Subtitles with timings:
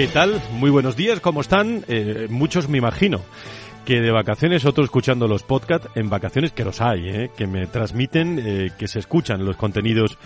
[0.00, 0.40] ¿Qué tal?
[0.52, 1.84] Muy buenos días, ¿cómo están?
[1.86, 3.20] Eh, muchos me imagino
[3.84, 7.30] que de vacaciones, otros escuchando los podcasts, en vacaciones que los hay, ¿eh?
[7.36, 10.16] que me transmiten, eh, que se escuchan los contenidos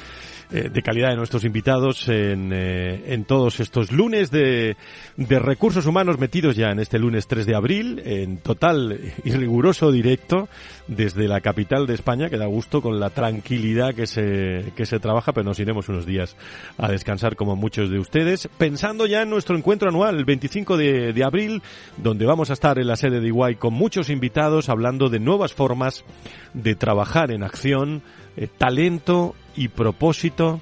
[0.52, 4.76] eh, de calidad de nuestros invitados en, eh, en todos estos lunes de,
[5.16, 9.90] de, recursos humanos metidos ya en este lunes 3 de abril, en total y riguroso
[9.90, 10.48] directo
[10.86, 15.00] desde la capital de España, que da gusto con la tranquilidad que se, que se
[15.00, 16.36] trabaja, pero nos iremos unos días
[16.78, 21.12] a descansar como muchos de ustedes, pensando ya en nuestro encuentro anual, el 25 de,
[21.12, 21.62] de abril,
[21.96, 25.54] donde vamos a estar en la sede de Iguay con muchos invitados hablando de nuevas
[25.54, 26.04] formas
[26.52, 28.02] de trabajar en acción,
[28.36, 30.60] eh, talento y propósito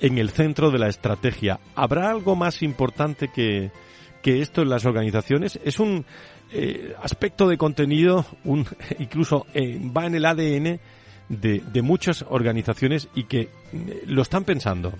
[0.00, 1.60] en el centro de la estrategia.
[1.74, 3.70] ¿Habrá algo más importante que,
[4.22, 5.58] que esto en las organizaciones?
[5.64, 6.04] Es un
[6.52, 8.66] eh, aspecto de contenido, un,
[8.98, 10.80] incluso eh, va en el ADN
[11.28, 13.48] de, de, muchas organizaciones y que
[14.06, 14.92] lo están pensando.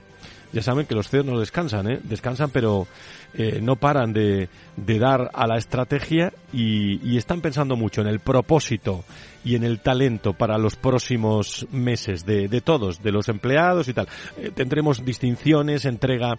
[0.53, 2.01] Ya saben que los CEOs no descansan, ¿eh?
[2.03, 2.87] descansan pero
[3.35, 8.07] eh, no paran de, de, dar a la estrategia y, y están pensando mucho en
[8.07, 9.05] el propósito
[9.45, 13.95] y en el talento para los próximos meses de, de todos, de los empleados y
[13.95, 14.09] tal.
[14.37, 16.37] Eh, tendremos distinciones, entrega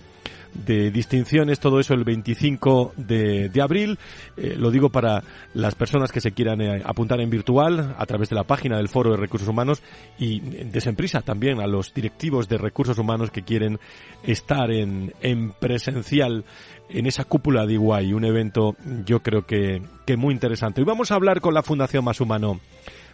[0.54, 3.98] de distinciones, todo eso el 25 de, de abril.
[4.38, 8.30] Eh, lo digo para las personas que se quieran eh, apuntar en virtual a través
[8.30, 9.82] de la página del Foro de Recursos Humanos
[10.18, 13.80] y desemprisa también a los directivos de recursos humanos que quieren
[14.24, 16.46] estar en, en presencial
[16.90, 18.76] en esa cúpula de Iguay, un evento
[19.06, 20.82] yo creo que, que muy interesante.
[20.82, 22.60] Y vamos a hablar con la Fundación Más Humano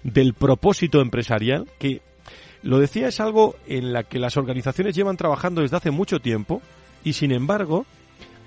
[0.03, 2.01] del propósito empresarial, que
[2.61, 6.61] lo decía es algo en la que las organizaciones llevan trabajando desde hace mucho tiempo
[7.03, 7.85] y sin embargo,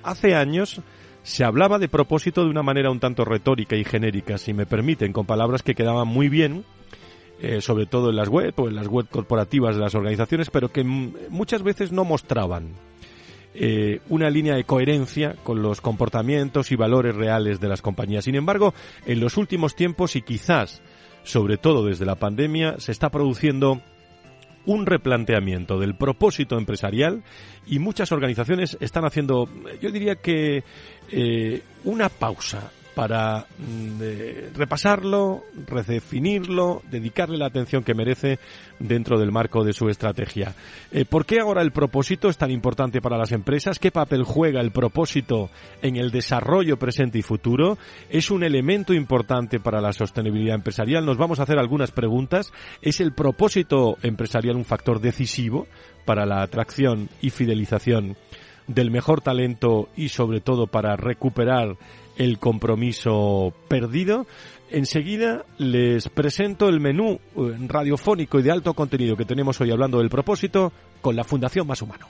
[0.03, 0.81] hace años
[1.23, 5.13] se hablaba de propósito de una manera un tanto retórica y genérica, si me permiten,
[5.13, 6.65] con palabras que quedaban muy bien,
[7.41, 10.71] eh, sobre todo en las web o en las web corporativas de las organizaciones, pero
[10.71, 12.73] que muchas veces no mostraban
[13.55, 18.25] eh, una línea de coherencia con los comportamientos y valores reales de las compañías.
[18.25, 18.75] Sin embargo,
[19.07, 20.83] en los últimos tiempos y quizás,
[21.23, 23.83] sobre todo desde la pandemia, se está produciendo
[24.67, 27.23] un replanteamiento del propósito empresarial
[27.67, 29.49] y muchas organizaciones están haciendo,
[29.81, 30.63] yo diría que
[31.11, 38.39] eh, una pausa para mm, repasarlo, redefinirlo, dedicarle la atención que merece
[38.79, 40.55] dentro del marco de su estrategia.
[40.91, 43.79] Eh, ¿Por qué ahora el propósito es tan importante para las empresas?
[43.79, 47.79] ¿Qué papel juega el propósito en el desarrollo presente y futuro?
[48.11, 51.07] ¿Es un elemento importante para la sostenibilidad empresarial?
[51.07, 52.53] Nos vamos a hacer algunas preguntas.
[52.83, 55.67] ¿Es el propósito empresarial un factor decisivo
[56.05, 58.17] para la atracción y fidelización
[58.67, 61.77] del mejor talento y sobre todo para recuperar
[62.17, 64.27] el compromiso perdido.
[64.71, 69.99] Enseguida les presento el menú eh, radiofónico y de alto contenido que tenemos hoy hablando
[69.99, 72.09] del propósito con la Fundación Más Humano.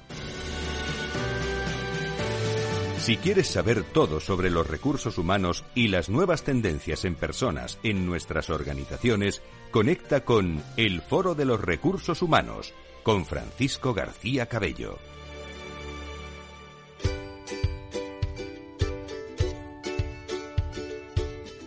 [3.03, 8.07] Si quieres saber todo sobre los recursos humanos y las nuevas tendencias en personas en
[8.07, 9.43] nuestras organizaciones,
[9.73, 12.73] conecta con El Foro de los Recursos Humanos
[13.03, 14.99] con Francisco García Cabello.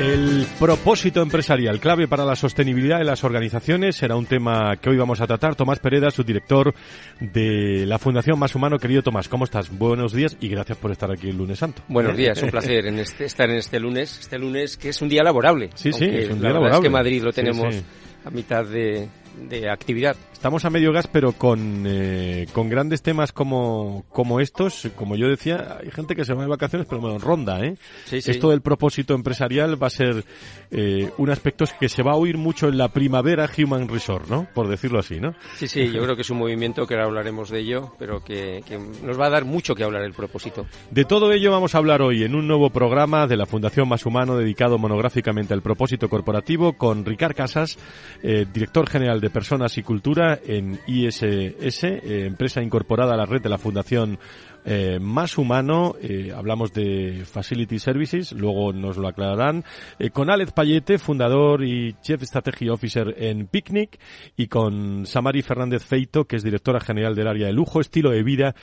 [0.00, 4.96] El propósito empresarial, clave para la sostenibilidad de las organizaciones, será un tema que hoy
[4.96, 5.54] vamos a tratar.
[5.54, 6.74] Tomás Pereda, su director
[7.20, 8.80] de la Fundación Más Humano.
[8.80, 9.70] Querido Tomás, ¿cómo estás?
[9.70, 11.82] Buenos días y gracias por estar aquí el lunes santo.
[11.86, 15.08] Buenos días, un placer en este, estar en este lunes, este lunes que es un
[15.08, 15.70] día laborable.
[15.76, 16.78] Sí, sí, es un día la laborable.
[16.78, 17.76] Es que Madrid lo tenemos
[18.24, 20.16] a mitad de, de actividad.
[20.32, 25.26] Estamos a medio gas, pero con, eh, con grandes temas como, como estos, como yo
[25.28, 27.76] decía, hay gente que se va de vacaciones, pero bueno, ronda, ¿eh?
[28.04, 28.30] Sí, sí.
[28.30, 30.24] Esto del propósito empresarial va a ser
[30.70, 34.46] eh, un aspecto que se va a oír mucho en la primavera Human Resort, ¿no?
[34.54, 35.34] Por decirlo así, ¿no?
[35.56, 38.62] Sí, sí, yo creo que es un movimiento que ahora hablaremos de ello, pero que,
[38.66, 40.66] que nos va a dar mucho que hablar el propósito.
[40.90, 44.04] De todo ello vamos a hablar hoy en un nuevo programa de la Fundación Más
[44.04, 47.78] Humano dedicado monográficamente al propósito corporativo con Ricard Casas,
[48.22, 53.40] eh, director general de Personas y Cultura en ISS, eh, empresa incorporada a la red
[53.40, 54.18] de la Fundación
[54.64, 55.94] eh, Más Humano.
[56.00, 59.64] Eh, hablamos de Facility Services, luego nos lo aclararán.
[60.12, 63.98] Con Alex Payete, fundador y Chief Strategy Officer en Picnic,
[64.36, 68.22] y con Samari Fernández Feito, que es directora general del área de lujo, estilo de
[68.22, 68.54] vida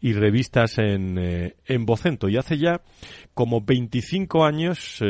[0.00, 1.86] y revistas en, en.
[2.28, 2.80] Y hace ya
[3.34, 5.02] como 25 años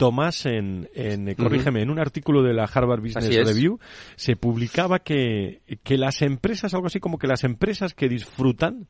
[0.00, 1.36] Tomás, en, en uh -huh.
[1.36, 3.78] corrígeme, en un artículo de la Harvard Business Review
[4.16, 8.88] se publicaba que, que las empresas, algo así como que las empresas que disfrutan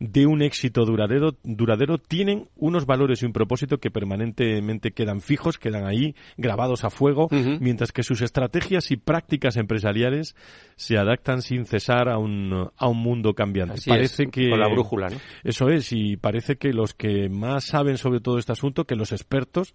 [0.00, 5.58] de un éxito duradero, duradero tienen unos valores y un propósito que permanentemente quedan fijos,
[5.58, 7.58] quedan ahí grabados a fuego, uh -huh.
[7.60, 10.34] mientras que sus estrategias y prácticas empresariales
[10.76, 13.74] se adaptan sin cesar a un, a un mundo cambiante.
[13.74, 15.18] Así parece es, que con la brújula, ¿no?
[15.44, 19.12] Eso es, y parece que los que más saben sobre todo este asunto, que los
[19.12, 19.74] expertos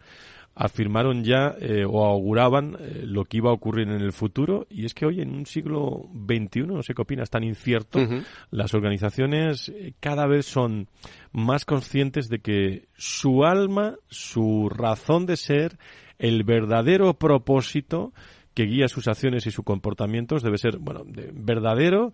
[0.56, 4.86] afirmaron ya eh, o auguraban eh, lo que iba a ocurrir en el futuro y
[4.86, 8.26] es que hoy en un siglo XXI, no sé qué opinas, tan incierto, uh -huh.
[8.52, 10.88] las organizaciones eh, cada vez son
[11.32, 15.78] más conscientes de que su alma, su razón de ser,
[16.20, 18.14] el verdadero propósito
[18.54, 22.14] que guía sus acciones y sus comportamientos debe ser, bueno, de, verdadero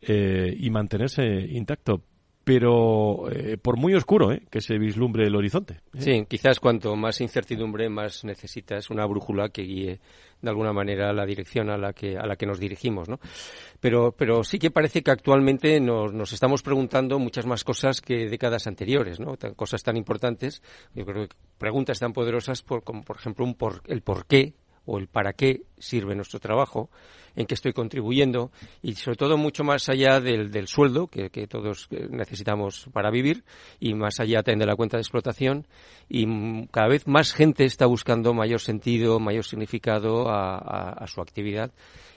[0.00, 2.04] y mantenerse intacto
[2.48, 4.40] pero eh, por muy oscuro ¿eh?
[4.50, 5.82] que se vislumbre el horizonte.
[5.92, 6.00] ¿eh?
[6.00, 10.00] Sí, quizás cuanto más incertidumbre, más necesitas una brújula que guíe
[10.40, 13.20] de alguna manera la dirección a la que, a la que nos dirigimos, ¿no?
[13.80, 18.30] Pero, pero sí que parece que actualmente nos, nos estamos preguntando muchas más cosas que
[18.30, 19.36] décadas anteriores, ¿no?
[19.54, 20.62] Cosas tan importantes,
[20.94, 24.54] yo creo que preguntas tan poderosas por, como por ejemplo un por, el por qué
[24.86, 26.90] o el para qué sirve nuestro trabajo,
[27.36, 28.50] en qué estoy contribuyendo
[28.82, 33.44] y sobre todo mucho más allá del, del sueldo que, que, todos necesitamos para vivir
[33.78, 35.66] y más allá también de la cuenta de explotación
[36.08, 41.20] y cada vez más gente está buscando mayor sentido, mayor significado a, a, a su
[41.20, 41.70] actividad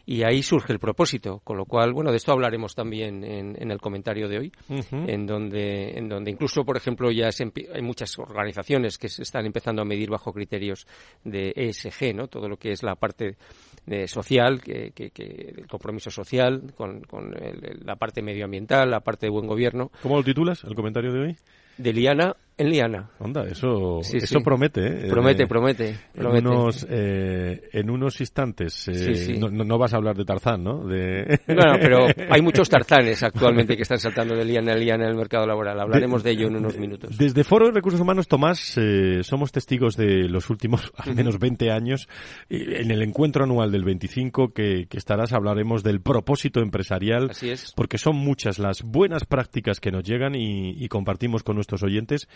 [0.05, 3.71] y ahí surge el propósito, con lo cual, bueno, de esto hablaremos también en, en
[3.71, 5.09] el comentario de hoy, uh -huh.
[5.09, 9.45] en donde, en donde incluso, por ejemplo, ya se, hay muchas organizaciones que se están
[9.45, 10.87] empezando a medir bajo criterios
[11.23, 12.27] de ESG, ¿no?
[12.27, 13.37] Todo lo que es la parte
[13.85, 18.99] de social, que, que, que, el compromiso social, con, con el, la parte medioambiental, la
[19.01, 19.91] parte de buen gobierno.
[20.01, 21.35] ¿Cómo lo titulas, el comentario de hoy?
[21.77, 23.09] De Liana en Liana.
[23.19, 24.43] Onda, eso, sí, eso sí.
[24.43, 25.09] promete, ¿eh?
[25.09, 25.97] Promete, promete.
[26.13, 26.37] promete.
[26.39, 30.63] En, unos, eh, en unos instantes, eh, sí, no, no, vas a hablar de Tarzán,
[30.63, 30.85] ¿no?
[30.85, 31.39] De...
[31.47, 35.17] Bueno, pero hay muchos Tarzanes actualmente que están saltando de Liana en Liana en el
[35.17, 35.79] mercado laboral.
[35.79, 37.17] Hablaremos de, de ello en unos minutos.
[37.17, 41.71] Desde Foro de Recursos Humanos, Tomás, eh, somos testigos de los últimos al menos 20
[41.71, 42.07] años.
[42.49, 47.31] En el encuentro anual del 25 que, que estarás hablaremos del propósito empresarial.
[47.31, 47.73] Así es.
[47.75, 52.27] Porque son muchas las buenas prácticas que nos llegan y, y compartimos con nuestros oyentes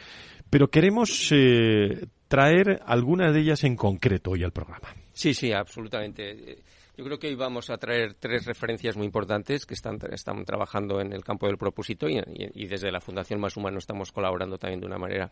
[0.49, 4.95] pero queremos eh, traer algunas de ellas en concreto hoy al programa.
[5.13, 6.57] Sí, sí, absolutamente.
[6.97, 11.01] Yo creo que hoy vamos a traer tres referencias muy importantes que están, están trabajando
[11.01, 14.85] en el campo del propósito y, desde la Fundación Más Humano estamos colaborando también de
[14.85, 15.29] una manera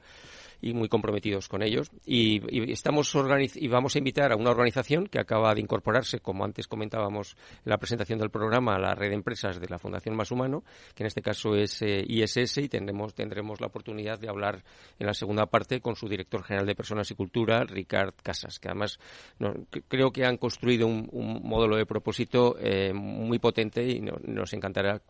[0.62, 1.89] y muy comprometidos con ellos.
[2.05, 3.15] Y, estamos
[3.55, 7.70] y vamos a invitar a una organización que acaba de incorporarse, como antes comentábamos en
[7.70, 11.03] la presentación del programa, a la red de empresas de la Fundación Más Humano, que
[11.03, 14.65] en este caso es eh, ISS, y tendremos, tendremos la oportunidad de hablar
[15.00, 18.67] en la segunda parte con su director general de Personas y Cultura, Ricard Casas, que
[18.67, 19.00] además
[19.39, 19.53] no,
[19.88, 25.01] creo que han construido un módulo de propósito eh, muy potente y no, nos encantará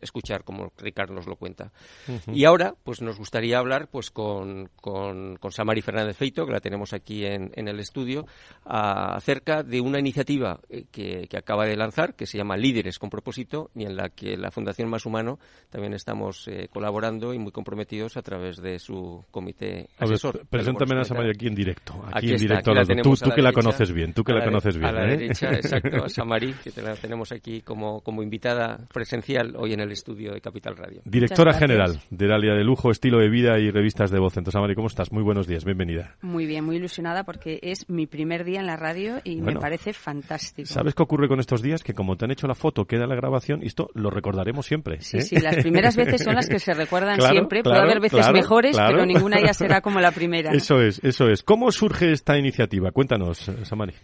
[0.00, 1.72] escuchar como Ricard nos lo cuenta.
[2.08, 2.36] Uh -huh.
[2.36, 6.60] Y ahora, pues nos gustaría hablar pues con, con, con Samari Fernández Feito, que la
[6.60, 8.26] tenemos aquí en, en el estudio,
[8.64, 12.98] a, acerca de una iniciativa eh, que, que, acaba de lanzar, que se llama Líderes
[12.98, 15.38] con propósito, y en la que la Fundación Más Humano
[15.68, 20.38] también estamos eh, colaborando y muy comprometidos a través de su comité asesor.
[20.38, 21.94] Ver, preséntame a Samari aquí en directo.
[22.06, 22.72] Aquí, aquí en directo.
[23.02, 24.88] Tú, tú que la conoces bien, tú que la, la conoces bien.
[24.88, 25.16] A la ¿eh?
[25.16, 25.89] derecha, exacto.
[25.90, 30.32] Presento a Samari, que la tenemos aquí como, como invitada presencial hoy en el estudio
[30.32, 31.02] de Capital Radio.
[31.04, 34.36] Directora general del área de lujo, estilo de vida y revistas de voz.
[34.36, 35.12] Entonces, Samari, ¿cómo estás?
[35.12, 36.16] Muy buenos días, bienvenida.
[36.22, 39.92] Muy bien, muy ilusionada porque es mi primer día en la radio y me parece
[39.92, 40.68] fantástico.
[40.68, 41.82] ¿Sabes qué ocurre con estos días?
[41.82, 45.00] Que como te han hecho la foto, queda la grabación y esto lo recordaremos siempre.
[45.00, 45.22] Sí, ¿eh?
[45.22, 47.62] sí, las primeras veces son las que se recuerdan siempre.
[47.62, 50.52] Puede haber veces mejores, pero ninguna ya será como la primera.
[50.60, 51.42] Eso es, eso es.
[51.42, 52.90] ¿Cómo surge esta iniciativa?
[52.92, 53.94] Cuéntanos, Samari.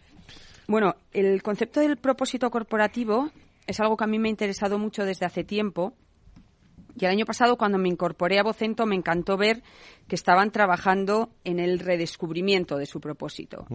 [0.69, 3.31] Bueno, el concepto del propósito corporativo
[3.67, 5.95] es algo que a mí me ha interesado mucho desde hace tiempo.
[6.99, 9.63] Y el año pasado, cuando me incorporé a Vocento, me encantó ver
[10.09, 13.67] que estaban trabajando en el redescubrimiento de su propósito.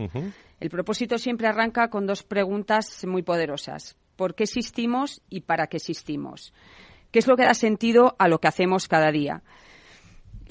[0.59, 3.95] El propósito siempre arranca con dos preguntas muy poderosas.
[4.15, 6.51] ¿Por qué existimos y para qué existimos?
[7.11, 9.43] ¿Qué es lo que da sentido a lo que hacemos cada día?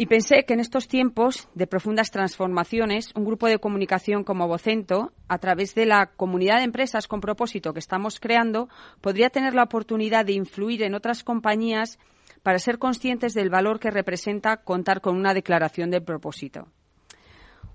[0.01, 5.13] Y pensé que en estos tiempos de profundas transformaciones, un grupo de comunicación como Vocento,
[5.29, 8.71] a través de la comunidad de empresas con propósito que estamos creando,
[9.03, 11.99] podría tener la oportunidad de influir en otras compañías
[12.43, 16.69] para ser conscientes del valor que representa contar con una declaración de propósito.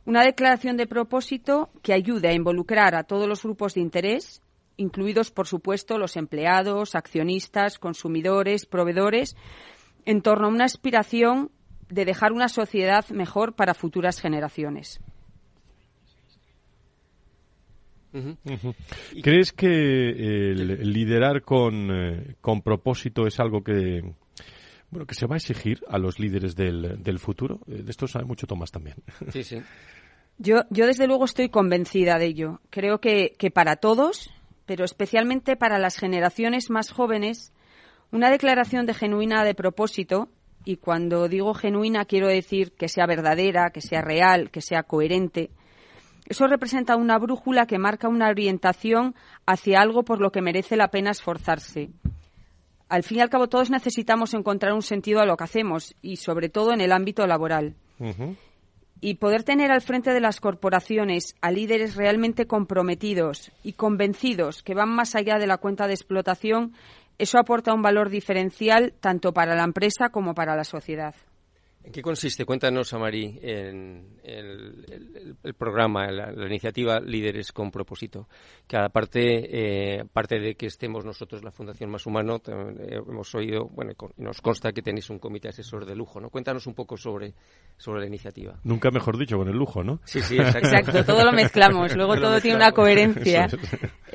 [0.03, 4.41] Una declaración de propósito que ayude a involucrar a todos los grupos de interés,
[4.77, 9.35] incluidos, por supuesto, los empleados, accionistas, consumidores, proveedores,
[10.05, 11.51] en torno a una aspiración
[11.89, 14.99] de dejar una sociedad mejor para futuras generaciones.
[19.21, 24.01] ¿Crees que el liderar con, eh, con, propósito es algo que,
[24.89, 27.59] bueno, que se va a exigir a los líderes del, del futuro?
[27.67, 28.95] Eh, de esto sabe mucho Tomás también.
[29.31, 29.57] Sí, sí.
[30.37, 32.59] Yo, yo desde luego estoy convencida de ello.
[32.69, 34.29] Creo que, que para todos,
[34.65, 37.53] pero especialmente para las generaciones más jóvenes,
[38.11, 40.27] una declaración de genuina de propósito
[40.65, 45.51] y cuando digo genuina quiero decir que sea verdadera, que sea real, que sea coherente.
[46.27, 50.89] Eso representa una brújula que marca una orientación hacia algo por lo que merece la
[50.89, 51.91] pena esforzarse.
[52.89, 56.17] Al fin y al cabo, todos necesitamos encontrar un sentido a lo que hacemos y,
[56.17, 57.75] sobre todo, en el ámbito laboral.
[59.01, 64.73] Y poder tener al frente de las corporaciones a líderes realmente comprometidos y convencidos que
[64.73, 66.73] van más allá de la cuenta de explotación
[67.17, 71.15] eso aporta un valor diferencial tanto para la empresa como para la sociedad.
[71.85, 72.45] ¿En qué consiste?
[72.45, 78.27] Cuéntanos, Amari, en el, programa, la, iniciativa Líderes con Propósito.
[78.67, 83.69] Que aparte, eh, parte de que estemos nosotros, la Fundación Más Humano, eh, hemos oído,
[83.69, 86.31] bueno, nos consta que tenéis un comité asesor de lujo, ¿no?
[86.31, 87.35] Cuéntanos un poco sobre,
[87.77, 88.59] sobre la iniciativa.
[88.63, 90.01] Nunca mejor dicho, con el lujo, ¿no?
[90.05, 90.67] Sí, sí, exacto.
[90.67, 93.47] exacto todo lo mezclamos, luego todo tiene una coherencia.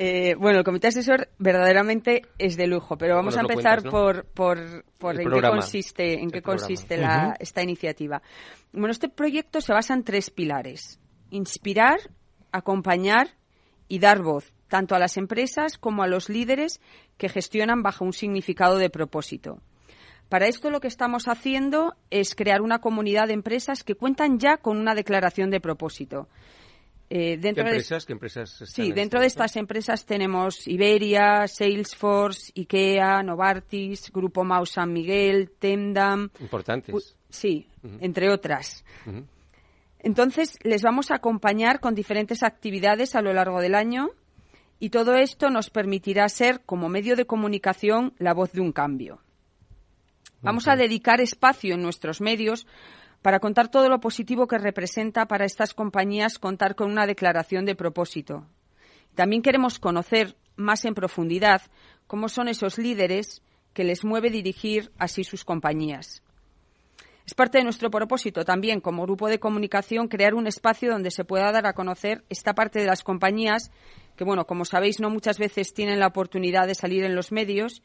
[0.03, 4.57] Eh, bueno, el comité asesor verdaderamente es de lujo, pero vamos a empezar por, por,
[4.57, 8.21] en qué consiste, en qué consiste la, esta iniciativa.
[8.71, 10.99] Bueno, este proyecto se basa en tres pilares.
[11.29, 11.99] Inspirar,
[12.51, 13.29] acompañar
[13.87, 16.79] y dar voz, tanto a las empresas como a los líderes
[17.17, 19.61] que gestionan bajo un significado de propósito.
[20.29, 24.55] Para esto lo que estamos haciendo es crear una comunidad de empresas que cuentan ya
[24.55, 26.29] con una declaración de propósito.
[27.09, 28.07] Eh, dentro ¿Qué empresas?
[28.07, 34.93] De, empresas sí, dentro de estas empresas tenemos Iberia, Salesforce, IKEA, Novartis, Grupo Mau San
[34.93, 36.29] Miguel, Tendam.
[36.39, 37.17] Importantes.
[37.31, 37.67] Sí,
[37.99, 38.83] entre otras.
[39.99, 44.09] Entonces, les vamos a acompañar con diferentes actividades a lo largo del año
[44.79, 49.19] y todo esto nos permitirá ser, como medio de comunicación, la voz de un cambio.
[50.41, 52.65] Vamos a dedicar espacio en nuestros medios
[53.21, 57.75] para contar todo lo positivo que representa para estas compañías contar con una declaración de
[57.75, 58.47] propósito.
[59.13, 61.61] También queremos conocer más en profundidad
[62.07, 66.23] cómo son esos líderes que les mueve dirigir así sus compañías.
[67.31, 71.23] Es parte de nuestro propósito también, como grupo de comunicación, crear un espacio donde se
[71.23, 73.71] pueda dar a conocer esta parte de las compañías
[74.17, 77.83] que, bueno, como sabéis, no muchas veces tienen la oportunidad de salir en los medios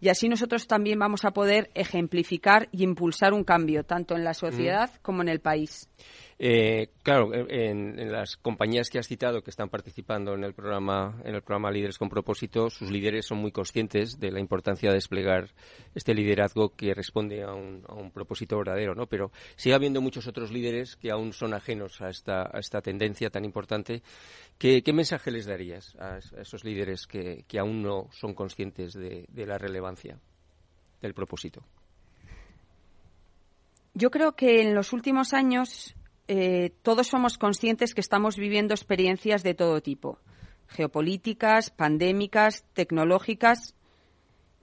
[0.00, 4.34] y así nosotros también vamos a poder ejemplificar y impulsar un cambio, tanto en la
[4.34, 5.88] sociedad como en el país.
[6.40, 11.34] Eh, claro, en, las compañías que has citado que están participando en el programa, en
[11.34, 15.50] el programa Líderes con Propósito, sus líderes son muy conscientes de la importancia de desplegar
[15.96, 17.82] este liderazgo que responde a un,
[18.14, 19.06] propósito verdadero, ¿no?
[19.06, 23.44] Pero sigue habiendo muchos otros líderes que aún son ajenos a esta, esta tendencia tan
[23.44, 24.02] importante.
[24.58, 29.87] ¿Qué, mensaje les darías a, esos líderes que, aún no son conscientes de la relevancia
[31.00, 31.62] del propósito?
[33.94, 35.96] Yo creo que en los últimos años
[36.28, 40.18] eh, todos somos conscientes que estamos viviendo experiencias de todo tipo,
[40.68, 43.74] geopolíticas, pandémicas, tecnológicas.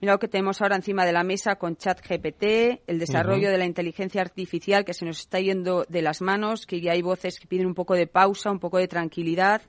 [0.00, 3.64] Mira lo que tenemos ahora encima de la mesa con ChatGPT, el desarrollo de la
[3.64, 7.48] inteligencia artificial que se nos está yendo de las manos, que ya hay voces que
[7.48, 9.62] piden un poco de pausa, un poco de tranquilidad.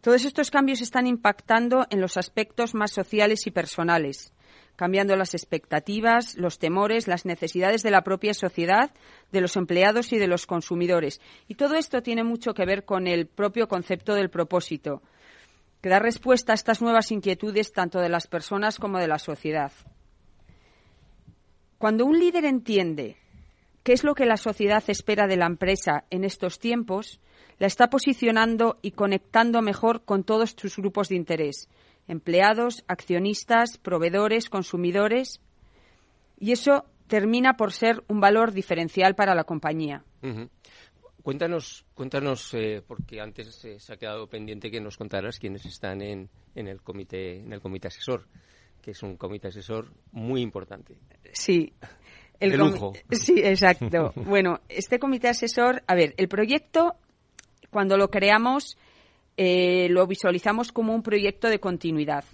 [0.00, 4.32] Todos estos cambios están impactando en los aspectos más sociales y personales,
[4.78, 8.92] cambiando las expectativas, los temores, las necesidades de la propia sociedad,
[9.32, 11.20] de los empleados y de los consumidores.
[11.48, 15.02] Y todo esto tiene mucho que ver con el propio concepto del propósito,
[15.82, 19.72] que da respuesta a estas nuevas inquietudes tanto de las personas como de la sociedad.
[21.78, 23.16] Cuando un líder entiende
[23.82, 27.18] qué es lo que la sociedad espera de la empresa en estos tiempos,
[27.58, 31.68] la está posicionando y conectando mejor con todos sus grupos de interés,
[32.08, 35.40] empleados, accionistas, proveedores, consumidores,
[36.38, 40.04] y eso termina por ser un valor diferencial para la compañía.
[41.22, 46.00] Cuéntanos, cuéntanos eh, porque antes eh, se ha quedado pendiente que nos contaras quiénes están
[46.00, 48.26] en, en, el comité, en el comité asesor,
[48.80, 50.96] que es un comité asesor muy importante.
[51.32, 51.72] Sí.
[52.40, 52.92] El lujo.
[53.10, 54.12] Sí, exacto.
[54.14, 56.94] bueno, este comité asesor, a ver, el proyecto,
[57.68, 58.78] cuando lo creamos,
[59.40, 62.24] eh, lo visualizamos como un proyecto de continuidad.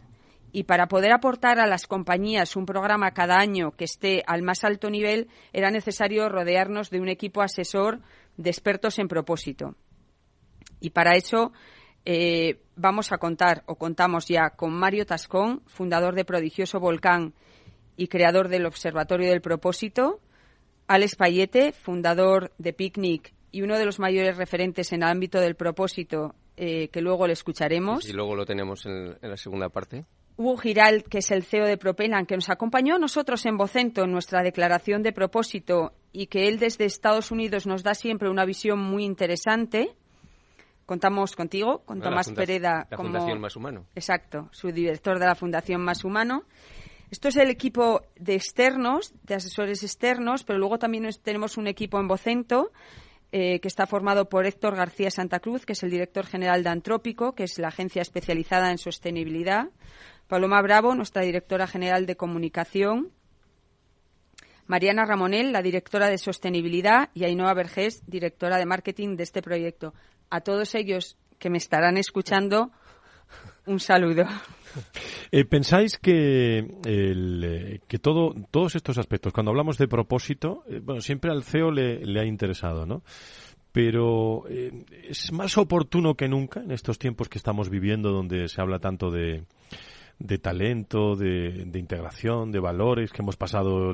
[0.53, 4.65] Y para poder aportar a las compañías un programa cada año que esté al más
[4.65, 8.01] alto nivel, era necesario rodearnos de un equipo asesor
[8.39, 9.75] de expertos en propósito.
[10.81, 11.53] Y para eso
[12.07, 17.35] eh, vamos a contar, o contamos ya, con Mario Tascón, fundador de Prodigioso Volcán
[17.99, 20.21] y creador del Observatorio del Propósito,
[20.87, 25.55] Alex Payete, fundador de Picnic y uno de los mayores referentes en el ámbito del
[25.55, 28.09] propósito eh, que luego le escucharemos.
[28.09, 30.05] Y luego lo tenemos en, la segunda parte.
[30.37, 34.03] Hugo Giral, que es el CEO de Propelan, que nos acompañó a nosotros en Vocento
[34.03, 38.45] en nuestra declaración de propósito y que él desde Estados Unidos nos da siempre una
[38.45, 39.95] visión muy interesante.
[40.87, 42.87] Contamos contigo, con Tomás Pereda.
[42.91, 43.87] La Fundación Más Humano.
[43.95, 46.45] Exacto, su director de la Fundación Más Humano.
[47.11, 52.01] Esto es el equipo de externos, de asesores externos, pero luego también tenemos un equipo
[52.01, 52.73] en Vocento
[53.37, 56.71] eh, que está formado por Héctor García Santa Cruz, que es el director general de
[56.71, 59.71] Antrópico, que es la agencia especializada en sostenibilidad.
[60.29, 63.11] Paloma Bravo, nuestra directora general de comunicación.
[64.69, 69.95] Mariana Ramonel, la directora de sostenibilidad, y Ainhoa Vergés, directora de marketing de este proyecto.
[70.31, 72.71] A todos ellos que me estarán escuchando,
[73.67, 74.25] un saludo.
[75.31, 81.01] Eh, ¿Pensáis que, eh, que todo, todos estos aspectos, cuando hablamos de propósito, eh, bueno,
[81.01, 83.03] siempre al CEO le, ha interesado, ¿no?
[83.73, 88.79] Pero es más oportuno que nunca en estos tiempos que estamos viviendo, donde se habla
[88.79, 89.45] tanto de,
[90.19, 93.93] de talento, de, integración, de valores que hemos pasado.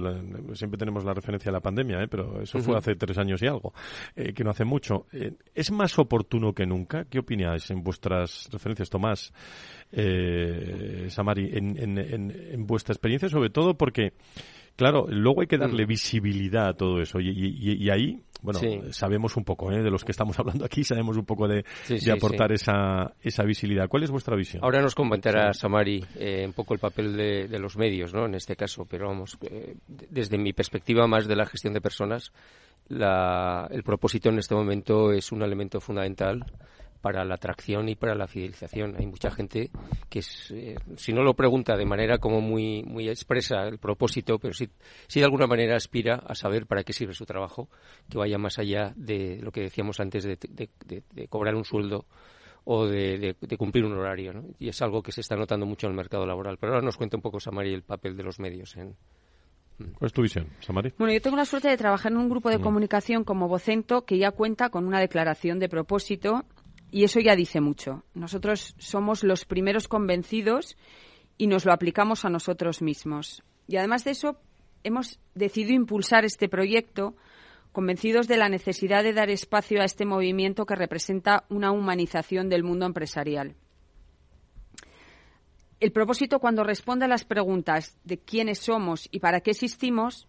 [0.54, 2.08] siempre tenemos la referencia a la pandemia, ¿eh?
[2.08, 3.72] pero eso fue hace tres años y algo,
[4.14, 5.06] eh, que no hace mucho.
[5.12, 7.04] Eh, ¿Es más oportuno que nunca?
[7.04, 9.32] ¿Qué opináis en vuestras referencias, Tomás,
[11.08, 14.12] Samari, en, en vuestra experiencia, sobre todo porque
[14.80, 15.88] Claro, luego hay que darle mm.
[15.88, 18.58] visibilidad a todo eso y, ahí, bueno,
[18.92, 19.82] sabemos un poco, ¿eh?
[19.82, 21.66] de los que estamos hablando aquí, sabemos un poco de,
[22.10, 23.88] aportar esa, esa visibilidad.
[23.90, 24.64] ¿Cuál es vuestra visión?
[24.64, 28.24] Ahora nos comentará Samari eh, un poco el papel de, los medios, ¿no?
[28.24, 32.32] En este caso, pero vamos, eh, desde mi perspectiva más de la gestión de personas,
[32.88, 36.46] el propósito en este momento es un elemento fundamental
[37.00, 38.94] para la atracción y para la fidelización.
[38.98, 39.70] Hay mucha gente
[40.08, 44.52] que, eh, si no lo pregunta de manera como muy, muy expresa el propósito, pero
[44.54, 44.68] sí,
[45.14, 47.68] de alguna manera aspira a saber para qué sirve su trabajo,
[48.08, 50.68] que vaya más allá de lo que decíamos antes de,
[51.28, 52.06] cobrar un sueldo
[52.64, 54.32] o de, cumplir un horario.
[54.58, 56.58] Y es algo que se está notando mucho en el mercado laboral.
[56.58, 58.94] Pero ahora nos cuenta un poco, Samari, el papel de los medios en,
[59.98, 60.92] ¿Cuál es tu visión, Samari?
[60.98, 62.62] Bueno, yo tengo la suerte de trabajar en un grupo de mm.
[62.62, 66.44] comunicación como Vocento que ya cuenta con una declaración de propósito
[66.90, 68.04] y eso ya dice mucho.
[68.14, 70.76] Nosotros somos los primeros convencidos
[71.38, 73.42] y nos lo aplicamos a nosotros mismos.
[73.66, 74.40] Y además de eso,
[74.82, 77.16] hemos decidido impulsar este proyecto
[77.72, 82.64] convencidos de la necesidad de dar espacio a este movimiento que representa una humanización del
[82.64, 83.54] mundo empresarial.
[85.78, 90.28] El propósito, cuando responde a las preguntas de quiénes somos y para qué existimos,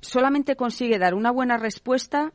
[0.00, 2.32] solamente consigue dar una buena respuesta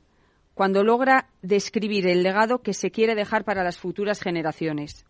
[0.60, 5.06] cuando logra describir el legado que se quiere dejar para las futuras generaciones.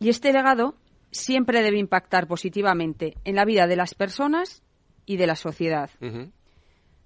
[0.00, 0.76] Y este legado
[1.10, 4.62] siempre debe impactar positivamente en la vida de las personas
[5.04, 5.90] y de la sociedad.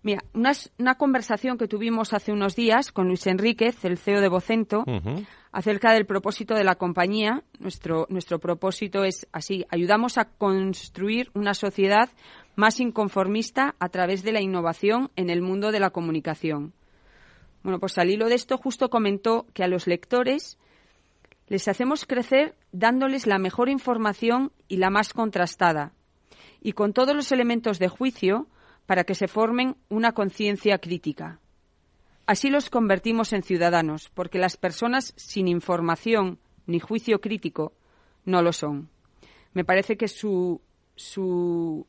[0.05, 4.85] Mira, una, conversación que tuvimos hace unos días con Luis Enríquez, el CEO de Vocento,
[5.51, 7.43] acerca del propósito de la compañía.
[7.59, 12.11] Nuestro, nuestro propósito es así, ayudamos a construir una sociedad
[12.55, 16.75] más inconformista a través de la innovación en el mundo de la comunicación.
[17.63, 20.59] Bueno, pues al hilo de esto justo comentó que a los lectores
[21.47, 25.93] les hacemos crecer dándoles la mejor información y la más contrastada,
[26.63, 28.47] y con todos los elementos de juicio
[28.87, 31.41] para que se formen una conciencia crítica.
[32.27, 37.73] Así los convertimos en ciudadanos, porque las personas sin información ni juicio crítico
[38.25, 38.89] no lo son.
[39.53, 40.61] Me parece que su,
[40.95, 41.87] su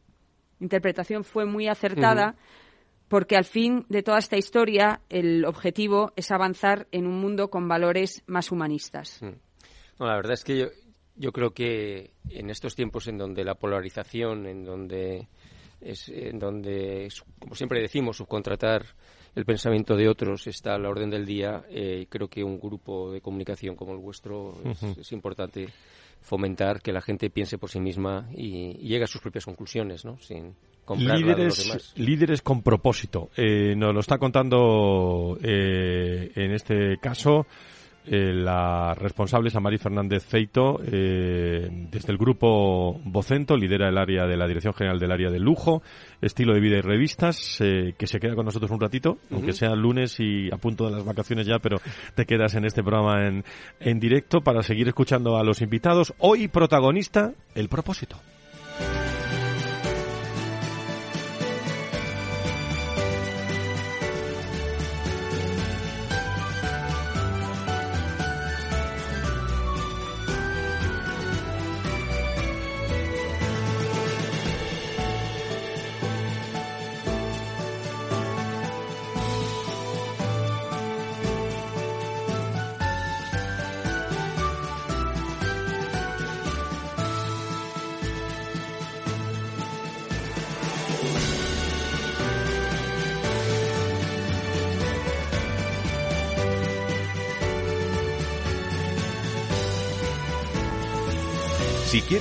[0.59, 2.35] interpretación fue muy acertada
[3.11, 7.67] porque al fin de toda esta historia el objetivo es avanzar en un mundo con
[7.67, 9.21] valores más humanistas.
[9.21, 10.67] No, la verdad es que yo,
[11.17, 15.27] yo creo que en estos tiempos en donde la polarización, en donde
[15.81, 18.85] es en donde, como siempre decimos, subcontratar
[19.35, 21.65] el pensamiento de otros está a la orden del día.
[21.69, 24.55] Eh, creo que un grupo de comunicación como el vuestro
[24.97, 25.67] es, importante
[26.21, 30.17] fomentar que la gente piense por sí misma y, llegue a sus propias conclusiones, ¿no?
[30.19, 30.55] Sin
[30.97, 33.29] líderes, líderes con propósito.
[33.35, 37.45] Eh, nos lo está contando eh, en este caso
[38.03, 44.25] eh, la responsable es Amari Fernández Feito, eh, desde el grupo Vocento, lidera el área
[44.25, 45.83] de la Dirección General del Área de Lujo,
[46.19, 49.75] Estilo de Vida y Revistas, eh, que se queda con nosotros un ratito, aunque sea
[49.75, 51.77] lunes y a punto de las vacaciones ya, pero
[52.15, 53.43] te quedas en este programa en,
[53.79, 56.13] en directo para seguir escuchando a los invitados.
[56.17, 58.17] Hoy protagonista, el propósito.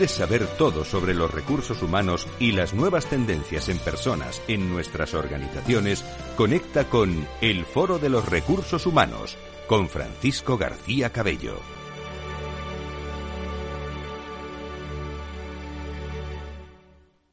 [0.00, 5.12] Quieres saber todo sobre los recursos humanos y las nuevas tendencias en personas en nuestras
[5.12, 6.02] organizaciones,
[6.38, 9.36] conecta con El Foro de los Recursos Humanos
[9.66, 11.60] con Francisco García Cabello.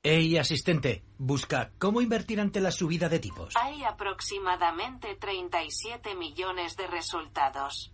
[0.03, 3.53] Hey, asistente, busca cómo invertir ante la subida de tipos.
[3.55, 7.93] Hay aproximadamente 37 millones de resultados.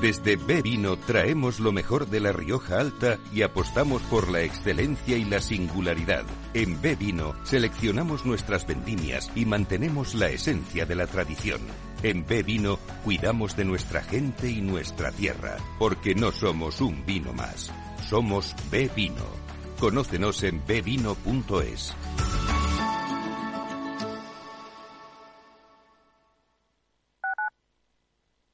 [0.00, 5.16] Desde B Vino traemos lo mejor de la Rioja Alta y apostamos por la excelencia
[5.16, 6.24] y la singularidad.
[6.54, 11.60] En B Vino seleccionamos nuestras vendimias y mantenemos la esencia de la tradición.
[12.04, 17.32] En B Vino cuidamos de nuestra gente y nuestra tierra, porque no somos un vino
[17.32, 17.72] más.
[18.08, 19.26] Somos B Vino.
[19.80, 21.94] Conócenos en bvino.es.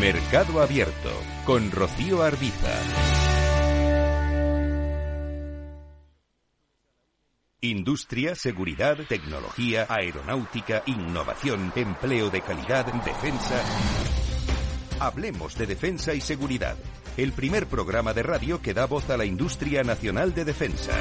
[0.00, 1.10] Mercado Abierto
[1.44, 2.72] con Rocío Arbiza.
[7.60, 13.60] Industria, seguridad, tecnología, aeronáutica, innovación, empleo de calidad, defensa.
[15.00, 16.76] Hablemos de defensa y seguridad.
[17.16, 20.92] El primer programa de radio que da voz a la industria nacional de defensa.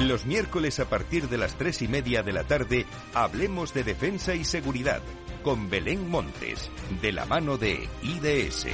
[0.00, 4.34] Los miércoles a partir de las tres y media de la tarde, hablemos de defensa
[4.34, 5.02] y seguridad
[5.44, 6.70] con Belén Montes,
[7.02, 8.66] de la mano de IDS.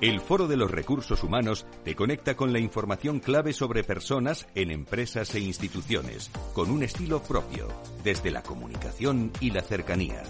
[0.00, 4.70] El Foro de los Recursos Humanos te conecta con la información clave sobre personas en
[4.70, 7.66] empresas e instituciones, con un estilo propio,
[8.04, 10.22] desde la comunicación y la cercanía.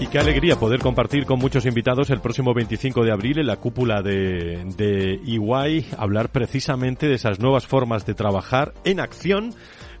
[0.00, 3.56] Y qué alegría poder compartir con muchos invitados el próximo 25 de abril en la
[3.56, 9.54] cúpula de, de EY, hablar precisamente de esas nuevas formas de trabajar en acción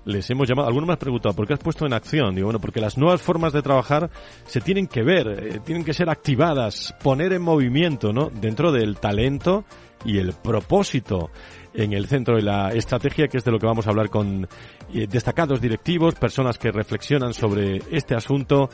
[0.04, 2.34] les hemos llamado, algunos me han preguntado, ¿por qué has puesto en acción?
[2.34, 4.10] Digo, bueno, porque las nuevas formas de trabajar
[4.46, 8.30] se tienen que ver, eh, tienen que ser activadas, poner en movimiento, ¿no?
[8.30, 9.64] Dentro del talento
[10.04, 11.30] y el propósito
[11.72, 14.46] en el centro de la estrategia, que es de lo que vamos a hablar con
[14.92, 18.68] eh, destacados directivos, personas que reflexionan sobre este asunto,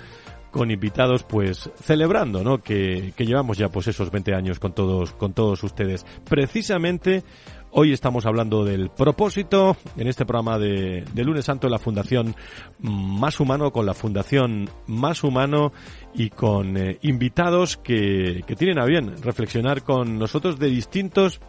[0.51, 2.59] con invitados pues celebrando ¿no?
[2.59, 7.23] que, que llevamos ya pues esos 20 años con todos con todos ustedes precisamente
[7.73, 12.35] Hoy estamos hablando del propósito en este programa de, lunes santo de la Fundación
[12.81, 15.73] Más Humano, con la Fundación Más Humano
[16.13, 21.41] y con eh, invitados que, que tienen a bien reflexionar con nosotros de distintos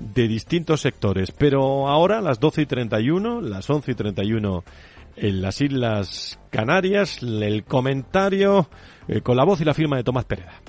[0.00, 1.30] de distintos sectores.
[1.30, 4.64] Pero ahora, las 12 y 31, las 11 y 31
[5.16, 8.68] en las Islas Canarias, el comentario
[9.06, 10.60] eh, con la voz y la firma de Tomás Pereda.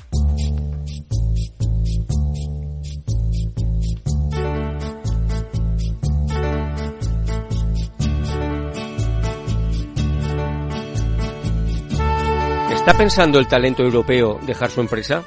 [12.81, 15.23] ¿Está pensando el talento europeo dejar su empresa?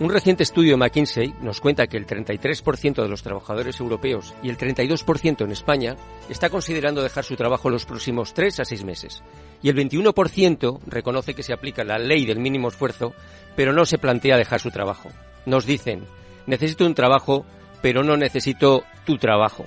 [0.00, 4.48] Un reciente estudio de McKinsey nos cuenta que el 33% de los trabajadores europeos y
[4.48, 5.94] el 32% en España
[6.28, 9.22] está considerando dejar su trabajo los próximos 3 a 6 meses.
[9.62, 13.14] Y el 21% reconoce que se aplica la ley del mínimo esfuerzo,
[13.54, 15.10] pero no se plantea dejar su trabajo.
[15.46, 16.04] Nos dicen,
[16.48, 17.46] necesito un trabajo,
[17.82, 19.64] pero no necesito tu trabajo.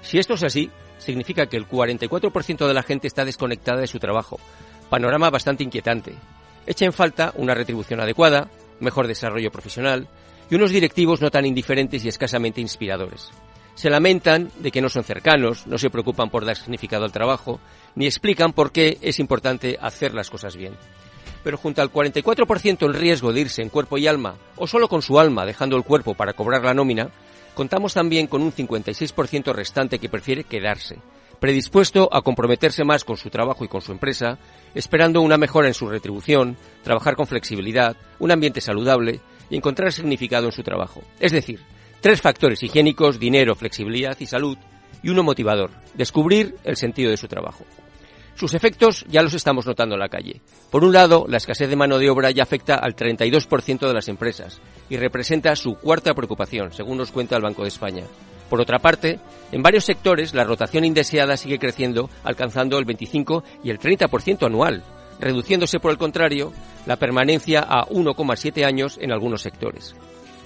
[0.00, 3.98] Si esto es así, significa que el 44% de la gente está desconectada de su
[3.98, 4.38] trabajo.
[4.88, 6.14] Panorama bastante inquietante
[6.66, 8.48] echa en falta una retribución adecuada,
[8.80, 10.08] mejor desarrollo profesional
[10.50, 13.30] y unos directivos no tan indiferentes y escasamente inspiradores.
[13.74, 17.60] Se lamentan de que no son cercanos, no se preocupan por dar significado al trabajo,
[17.94, 20.74] ni explican por qué es importante hacer las cosas bien.
[21.44, 25.02] Pero junto al 44% en riesgo de irse en cuerpo y alma, o solo con
[25.02, 27.10] su alma dejando el cuerpo para cobrar la nómina,
[27.54, 30.96] contamos también con un 56% restante que prefiere quedarse,
[31.40, 34.38] predispuesto a comprometerse más con su trabajo y con su empresa,
[34.74, 39.20] esperando una mejora en su retribución, trabajar con flexibilidad, un ambiente saludable
[39.50, 41.02] y encontrar significado en su trabajo.
[41.20, 41.60] Es decir,
[42.00, 44.58] tres factores higiénicos, dinero, flexibilidad y salud,
[45.02, 47.64] y uno motivador, descubrir el sentido de su trabajo.
[48.34, 50.42] Sus efectos ya los estamos notando en la calle.
[50.70, 54.08] Por un lado, la escasez de mano de obra ya afecta al 32% de las
[54.08, 58.04] empresas y representa su cuarta preocupación, según nos cuenta el Banco de España.
[58.48, 59.18] Por otra parte,
[59.52, 64.82] en varios sectores la rotación indeseada sigue creciendo, alcanzando el 25 y el 30% anual,
[65.18, 66.52] reduciéndose por el contrario
[66.86, 69.94] la permanencia a 1,7 años en algunos sectores.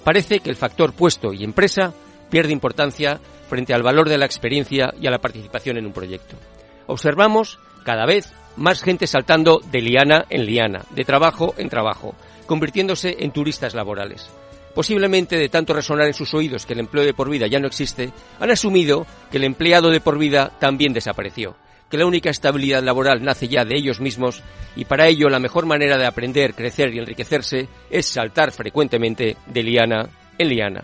[0.03, 1.93] Parece que el factor puesto y empresa
[2.29, 6.37] pierde importancia frente al valor de la experiencia y a la participación en un proyecto.
[6.87, 12.15] Observamos cada vez más gente saltando de liana en liana, de trabajo en trabajo,
[12.47, 14.31] convirtiéndose en turistas laborales
[14.73, 17.67] posiblemente de tanto resonar en sus oídos que el empleo de por vida ya no
[17.67, 21.55] existe, han asumido que el empleado de por vida también desapareció,
[21.89, 24.41] que la única estabilidad laboral nace ya de ellos mismos
[24.75, 29.63] y para ello la mejor manera de aprender, crecer y enriquecerse es saltar frecuentemente de
[29.63, 30.83] liana en liana.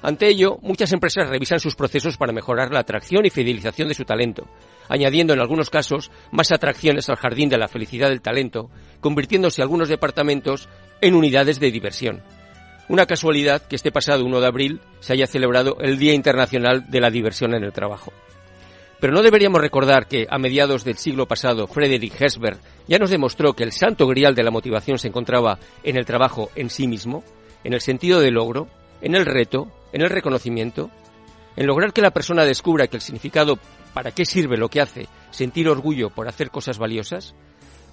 [0.00, 4.04] Ante ello, muchas empresas revisan sus procesos para mejorar la atracción y fidelización de su
[4.04, 4.46] talento,
[4.88, 9.88] añadiendo en algunos casos más atracciones al jardín de la felicidad del talento, convirtiéndose algunos
[9.88, 10.68] departamentos
[11.00, 12.22] en unidades de diversión,
[12.88, 17.00] una casualidad que este pasado 1 de abril se haya celebrado el Día Internacional de
[17.00, 18.12] la Diversión en el Trabajo.
[19.00, 23.52] Pero no deberíamos recordar que a mediados del siglo pasado Friedrich Hesberg ya nos demostró
[23.52, 27.22] que el santo grial de la motivación se encontraba en el trabajo en sí mismo,
[27.62, 28.68] en el sentido de logro,
[29.00, 30.90] en el reto, en el reconocimiento,
[31.56, 33.58] en lograr que la persona descubra que el significado
[33.94, 37.34] para qué sirve lo que hace, sentir orgullo por hacer cosas valiosas.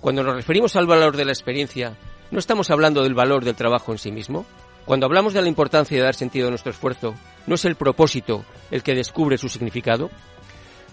[0.02, 1.96] Cuando nos referimos al valor de la experiencia,
[2.32, 4.46] ¿no estamos hablando del valor del trabajo en sí mismo?
[4.86, 7.16] Cuando hablamos de la importancia de dar sentido a nuestro esfuerzo,
[7.48, 10.12] ¿no es el propósito el que descubre su significado?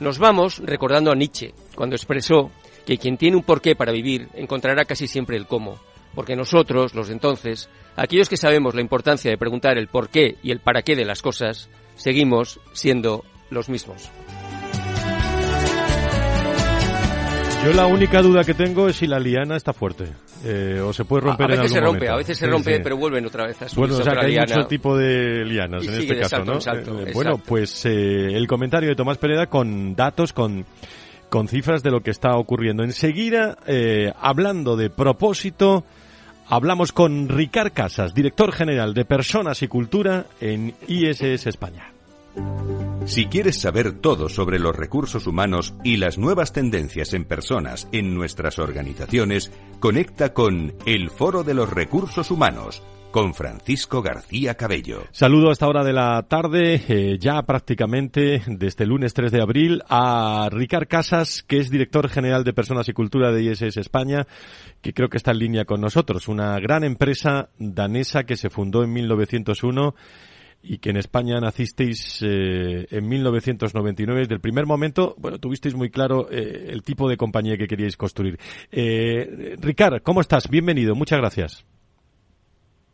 [0.01, 2.51] Nos vamos recordando a Nietzsche, cuando expresó
[2.87, 5.79] que quien tiene un porqué para vivir encontrará casi siempre el cómo,
[6.15, 10.53] porque nosotros, los de entonces, aquellos que sabemos la importancia de preguntar el porqué y
[10.53, 14.11] el para qué de las cosas, seguimos siendo los mismos.
[17.63, 20.13] Yo la única duda que tengo es si la liana está fuerte
[20.45, 22.15] eh, o se puede romper a, veces en algún se rompe, momento.
[22.15, 24.55] a veces se rompe, pero vuelven otra vez a Bueno, o sea que hay liana.
[24.57, 26.61] mucho tipo de lianas Y en sigue este de caso, salto ¿no?
[26.61, 27.15] salto, Eh, exacto.
[27.15, 30.65] bueno, pues eh, el comentario de Tomás Pereda con datos, con
[31.33, 32.85] con cifras de lo que está ocurriendo.
[32.85, 35.83] Enseguida, eh, hablando de propósito,
[36.47, 41.92] hablamos con Ricard Casas, director general de Personas y Cultura en ISS España.
[43.05, 48.15] Si quieres saber todo sobre los recursos humanos y las nuevas tendencias en personas en
[48.15, 55.03] nuestras organizaciones, conecta con El Foro de los Recursos Humanos con Francisco García Cabello.
[55.11, 59.43] Saludo a esta hora de la tarde, eh, ya prácticamente desde el lunes 3 de
[59.43, 64.27] abril, a Ricard Casas, que es director general de Personas y Cultura de ISS España,
[64.81, 66.27] que creo que está en línea con nosotros.
[66.27, 69.95] Una gran empresa danesa que se fundó en 1901
[70.63, 74.21] y que en España nacisteis eh, en 1999.
[74.21, 77.97] Desde el primer momento, bueno, tuvisteis muy claro eh, el tipo de compañía que queríais
[77.97, 78.39] construir.
[78.71, 80.49] Eh, Ricard, ¿cómo estás?
[80.49, 81.65] Bienvenido, muchas gracias.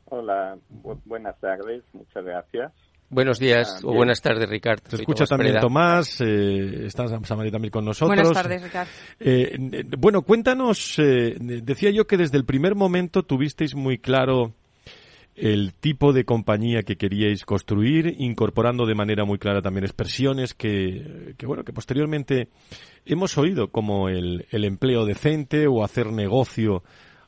[0.07, 2.72] Hola, bu- buenas tardes, muchas gracias.
[3.11, 4.81] Buenos días Ah, o buenas tardes, Ricard.
[4.81, 5.61] Te escucha Tomás también Pereda.
[5.62, 8.14] Tomás, eh, está Samari también con nosotros.
[8.14, 8.90] Buenas tardes, Ricardo.
[9.18, 14.52] Eh, eh, bueno, cuéntanos, eh, decía yo que desde el primer momento tuvisteis muy claro
[15.40, 21.35] el tipo de compañía que queríais construir, incorporando de manera muy clara también expresiones que,
[21.38, 22.48] que bueno, que posteriormente
[23.07, 26.83] hemos oído como el, el empleo decente o hacer negocio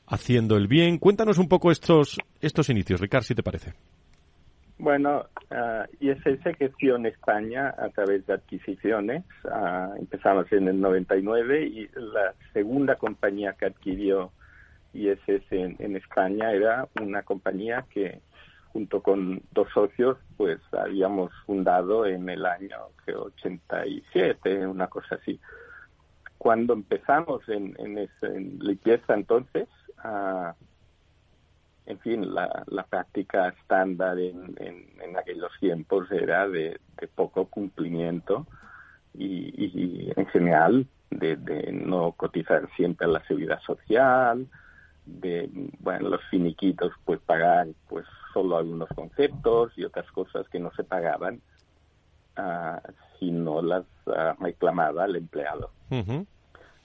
[0.06, 0.98] haciendo el bien.
[0.98, 3.74] Cuéntanos un poco estos, estos inicios, Ricard, si te parece.
[4.80, 9.24] Bueno, ah, ISS creció en España a través de adquisiciones.
[9.44, 14.32] Ah, empezamos en el 99 y la segunda compañía que adquirió
[14.92, 18.22] ISS en, en España era una compañía que
[18.72, 25.40] junto con dos socios pues habíamos fundado en el año creo, 87, una cosa así.
[26.38, 30.54] Cuando empezamos en, en, ese- en limpieza entonces, ah,
[31.86, 34.54] en fin, la, la práctica estándar en,
[35.18, 38.46] aquellos tiempos era de, de poco cumplimiento
[39.14, 44.48] y, y en general de, de no cotizar siempre a la seguridad social,
[45.18, 50.70] de bueno los finiquitos pues pagar pues solo algunos conceptos y otras cosas que no
[50.76, 51.42] se pagaban
[52.36, 52.80] ah,
[53.18, 55.72] si no las ah, reclamaba el empleado.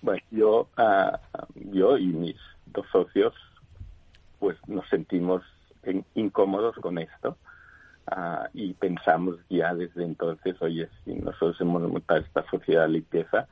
[0.01, 1.19] Bueno, yo, ah,
[1.55, 3.33] yo y mis dos socios,
[4.39, 5.43] pues nos sentimos
[5.83, 7.37] en- incómodos con esto
[8.53, 13.47] y pensamos ya desde entonces, oye, si nosotros hemos montado esta sociedad de limpieza,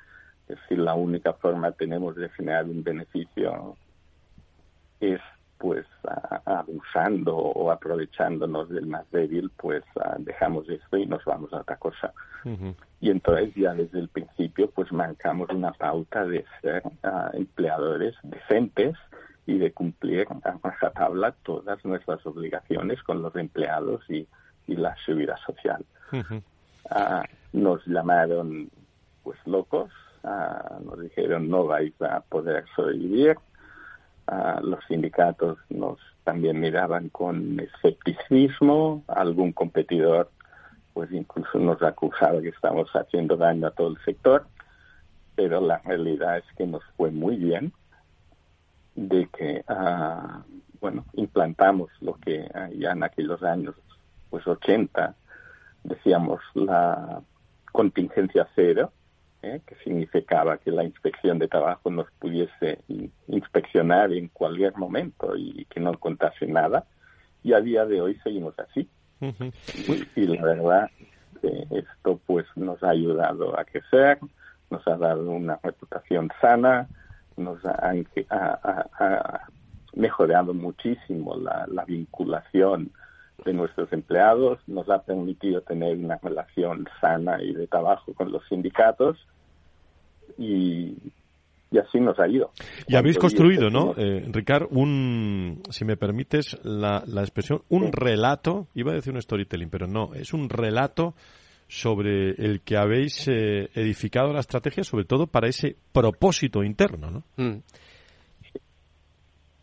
[0.47, 3.77] es decir, la única forma que tenemos de generar un beneficio
[5.11, 5.21] es
[5.57, 11.53] pues a- abusando o aprovechándonos del más débil, pues ah, dejamos esto y nos vamos
[11.53, 12.13] a otra cosa.
[12.99, 18.95] Y entonces ya desde el principio pues marcamos una pauta de ser ah, empleadores decentes
[19.45, 24.27] y de cumplir a rajatabla todas nuestras obligaciones con los empleados y,
[24.67, 25.85] y la seguridad social.
[26.89, 28.69] Ah, nos llamaron
[29.23, 29.89] pues locos,
[30.25, 33.37] ah, nos dijeron no vais a poder sobrevivir,
[34.27, 40.29] Ah, los sindicatos nos también miraban con escepticismo, algún competidor
[40.93, 44.45] pues incluso nos acusaba que estamos haciendo daño a todo el sector,
[45.35, 47.73] pero la realidad es que nos fue muy bien
[48.95, 50.43] de que ah,
[50.79, 53.75] bueno implantamos lo que ah, ya en aquellos años
[54.29, 55.15] pues 80
[55.83, 57.21] decíamos la
[57.71, 58.93] contingencia cero
[59.43, 59.61] ¿eh?
[59.67, 65.65] que significaba que la inspección de trabajo nos pudiese in- inspeccionar en cualquier momento y
[65.65, 66.85] que no contase nada.
[67.43, 68.89] Y a día de hoy seguimos así.
[70.15, 70.89] Y, y la verdad,
[71.41, 74.17] que esto pues nos ha ayudado a crecer,
[74.69, 76.87] nos ha dado una reputación sana,
[77.37, 77.91] nos ha,
[78.29, 79.47] ha- ha- ha
[79.93, 82.91] mejorado muchísimo la, la vinculación
[83.45, 88.41] de nuestros empleados, nos ha permitido tener una relación sana y de trabajo con los
[88.47, 89.17] sindicatos
[90.37, 90.95] y,
[91.71, 92.51] y así nos ha ido.
[92.87, 98.67] Y habéis construido, ¿no, eh, Ricard, un, si me permites la, la expresión, un relato,
[98.75, 101.15] iba a decir un storytelling, pero no, es un relato
[101.67, 107.23] sobre el que habéis eh, edificado la estrategia, sobre todo para ese propósito interno, ¿no?
[107.37, 107.61] Mm.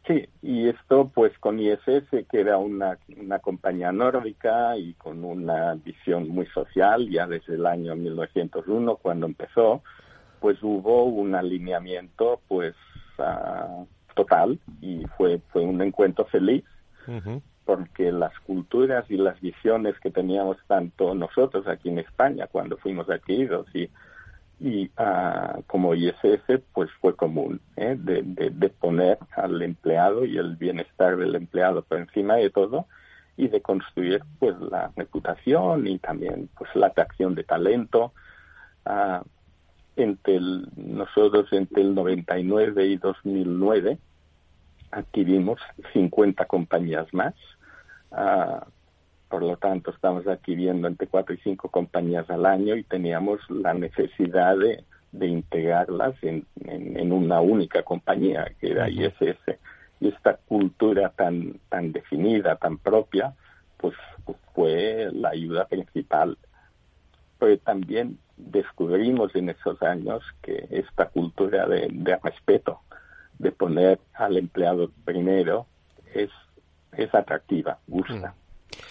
[0.06, 5.74] Sí, y esto pues con ISS, que era una, una compañía nórdica y con una
[5.74, 9.82] visión muy social, ya desde el año 1901 cuando empezó,
[10.40, 12.74] pues hubo un alineamiento pues
[13.18, 13.84] ah,
[14.14, 16.64] total y fue, fue un encuentro feliz
[17.64, 23.08] porque las culturas y las visiones que teníamos tanto nosotros aquí en España cuando fuimos
[23.08, 23.88] adquiridos y,
[24.60, 27.96] y ah, como ISS pues fue común ¿eh?
[27.98, 32.86] de, de, poner al empleado y el bienestar del empleado por encima de todo
[33.36, 38.12] y de construir pues la reputación y también pues la atracción de talento
[38.86, 39.24] uh,
[40.00, 43.98] entre el, nosotros entre el 99 y 2009
[44.90, 45.60] adquirimos
[45.92, 47.34] 50 compañías más
[48.10, 48.64] uh,
[49.30, 53.72] por lo tanto, estamos adquiriendo entre cuatro y cinco compañías al año y teníamos la
[53.74, 54.84] necesidad de,
[55.24, 56.44] integrarlas en,
[57.12, 59.38] una única compañía, que era ISS.
[60.00, 63.32] Y esta cultura tan, tan definida, tan propia,
[63.76, 63.94] pues,
[64.24, 66.36] pues fue la ayuda principal.
[67.38, 72.80] Pero también descubrimos en esos años que esta cultura de, respeto,
[73.38, 75.66] de poner al empleado primero,
[76.14, 76.30] es,
[76.92, 78.34] es atractiva, gusta.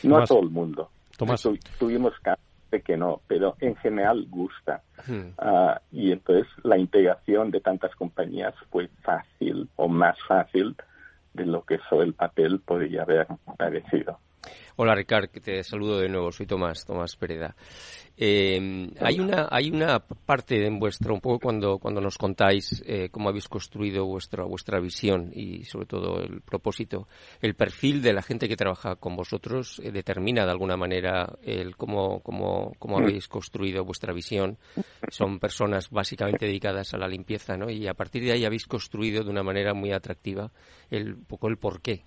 [0.04, 0.89] No a todo el mundo.
[1.78, 4.84] tuvimos casos de que no, pero en general gusta.
[5.38, 10.76] Ah, y entonces la integración de tantas compañías fue fácil o más fácil
[11.34, 13.28] de lo que sobre el papel podría haber
[13.58, 14.20] parecido.
[14.82, 17.54] Hola Ricardo, te saludo de nuevo, soy Tomás, Tomás Pereda.
[18.16, 23.10] Eh, hay una hay una parte en vuestro un poco cuando cuando nos contáis eh,
[23.12, 27.10] cómo habéis construido vuestra vuestra visión y sobre todo el propósito,
[27.42, 31.76] el perfil de la gente que trabaja con vosotros eh, determina de alguna manera el
[31.76, 33.04] cómo cómo cómo mm.
[33.04, 34.58] habéis construido vuestra visión.
[35.10, 37.70] Son personas básicamente dedicadas a la limpieza, ¿no?
[37.70, 40.54] Y a partir de ahí habéis construido de una manera muy atractiva
[40.90, 42.06] el poco el porqué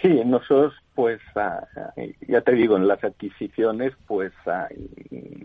[0.00, 1.20] Sí, nosotros, pues,
[2.26, 4.32] ya te digo, en las adquisiciones, pues,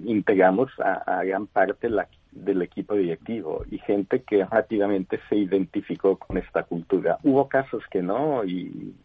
[0.05, 1.89] integramos a, gran parte
[2.31, 7.17] del equipo directivo y gente que rápidamente se identificó con esta cultura.
[7.23, 8.95] Hubo casos que no y,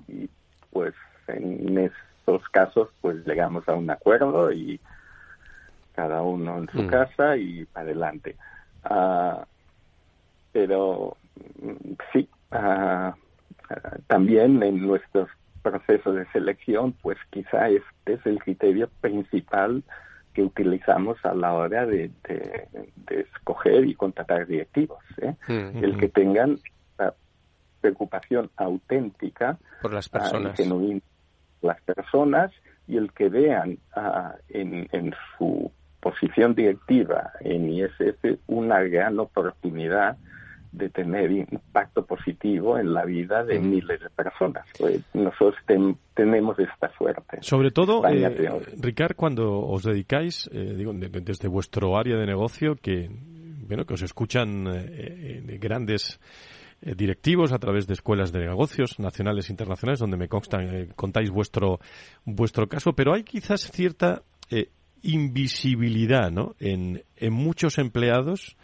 [0.70, 0.94] pues,
[1.26, 4.78] en estos casos, pues, llegamos a un acuerdo y
[5.96, 6.86] cada uno en su mm.
[6.86, 8.36] casa y para adelante.
[8.84, 9.44] Ah,
[10.52, 11.16] pero
[11.60, 12.28] mm, sí,
[14.06, 15.28] también en nuestros
[15.62, 19.82] proceso de selección, pues quizá este es el criterio principal
[20.34, 22.10] que utilizamos a la hora de,
[23.08, 25.02] escoger y contratar directivos.
[25.20, 25.34] ¿eh?
[25.48, 26.58] Mm, el que tengan
[26.98, 27.14] la
[27.80, 30.58] preocupación auténtica por las personas,
[31.62, 32.52] las personas
[32.86, 40.16] y el que vean ah, en, en su posición directiva en ISF una gran oportunidad
[40.72, 44.66] de tener impacto positivo en la vida de miles de personas.
[44.78, 45.56] Pues nosotros
[46.14, 47.38] tenemos esta suerte.
[47.40, 53.10] Sobre todo, eh, Ricard, cuando os dedicáis, eh, digo, desde vuestro área de negocio, que,
[53.66, 56.20] bueno, que os escuchan eh, eh, grandes
[56.80, 61.78] directivos a través de escuelas de negocios nacionales e internacionales, donde me constan, contáis vuestro,
[62.24, 64.22] vuestro caso, pero hay quizás cierta
[65.02, 66.54] invisibilidad ¿no?
[66.58, 68.56] en, en muchos empleados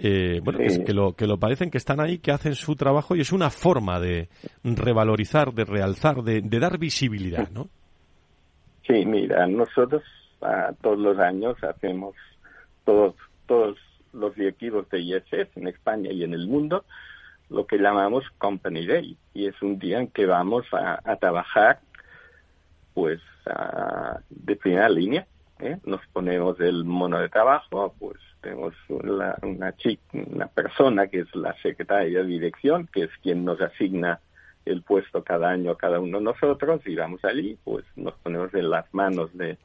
[0.00, 3.20] eh, bueno, que, lo, que lo parecen, que están ahí, que hacen su trabajo y
[3.20, 4.28] es una forma de
[4.62, 7.68] revalorizar, de realzar, de, dar visibilidad, ¿no?
[8.86, 10.02] Sí, mira, nosotros
[10.80, 12.14] todos los años hacemos
[12.84, 13.76] todos, todos
[14.12, 16.84] los directivos de ISS en España y en el mundo
[17.50, 21.80] lo que llamamos Company Day y es un día en que vamos a, trabajar
[22.94, 23.20] pues
[24.28, 25.26] de primera línea.
[25.60, 25.78] ¿eh?
[25.84, 28.18] Nos ponemos el mono de trabajo, pues
[28.48, 28.74] tenemos
[29.42, 34.20] una, chica, una persona que es la secretaria de dirección, que es quien nos asigna
[34.64, 38.52] el puesto cada año a cada uno de nosotros y vamos allí, pues nos ponemos
[38.54, 39.58] en las manos de,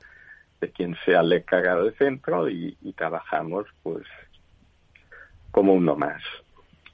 [0.60, 4.06] de quien sea el encargado del centro y, trabajamos pues
[5.52, 6.22] como uno más.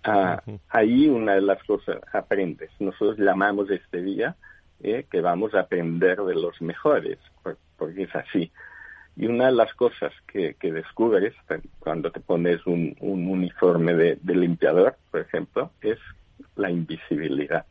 [0.03, 2.69] Ah, ahí una de las cosas aprendes.
[2.79, 4.35] Nosotros llamamos este día
[4.81, 7.17] eh, que vamos a aprender de los mejores,
[7.77, 8.51] porque es así.
[9.19, 11.33] Y una de las cosas que, descubres
[11.79, 15.99] cuando te pones un, uniforme de, limpiador, por ejemplo, es
[16.55, 17.65] la invisibilidad.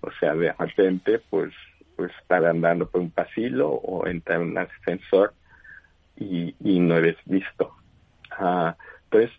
[0.00, 1.54] O sea, de repente, pues,
[1.94, 5.34] pues estar andando por un pasillo o entrar en un ascensor
[6.16, 7.76] y, no eres visto.
[8.32, 8.74] Ah,
[9.04, 9.30] entonces,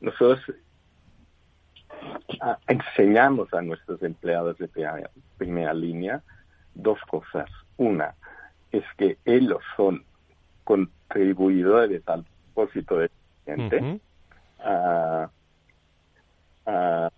[0.00, 0.40] nosotros
[2.40, 4.70] ah, enseñamos a nuestros empleados de
[5.36, 6.22] primera línea
[6.74, 7.50] dos cosas.
[7.76, 8.14] Una
[8.72, 10.02] es que ellos son
[10.66, 13.10] contribuidores al propósito del
[13.44, 14.00] cliente.
[14.58, 15.30] Ah,
[16.66, 17.10] ah,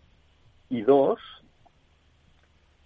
[0.68, 1.18] y dos,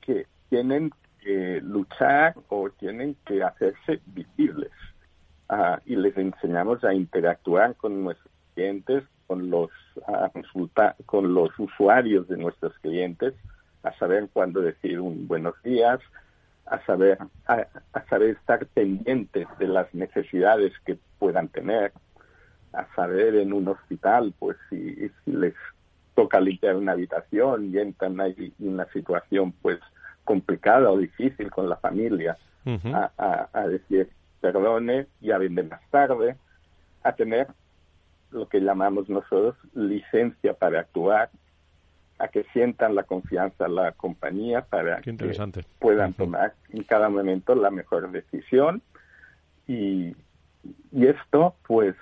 [0.01, 4.71] que tienen que luchar o tienen que hacerse visibles.
[5.49, 9.71] Ah, y les enseñamos a interactuar con nuestros clientes, con los,
[11.07, 13.35] con los usuarios de nuestros clientes,
[13.83, 15.99] a saber cuándo decir un buenos días,
[16.73, 17.67] a saber, a,
[18.09, 21.93] saber estar pendientes de las necesidades que puedan tener,
[22.73, 25.55] a saber en un hospital, pues si, les
[26.15, 29.81] toca limpiar una habitación y entran ahí en una situación pues
[30.25, 34.09] complicada o difícil con la familia, a, a, decir
[34.41, 36.37] perdone, ya vendré más tarde,
[37.03, 37.49] a tener
[38.31, 41.29] lo que llamamos nosotros licencia para actuar,
[42.23, 45.17] a que sientan la confianza la compañía para que
[45.81, 48.81] puedan tomar en cada momento la mejor decisión.
[49.67, 50.15] Y,
[50.93, 51.97] y esto pues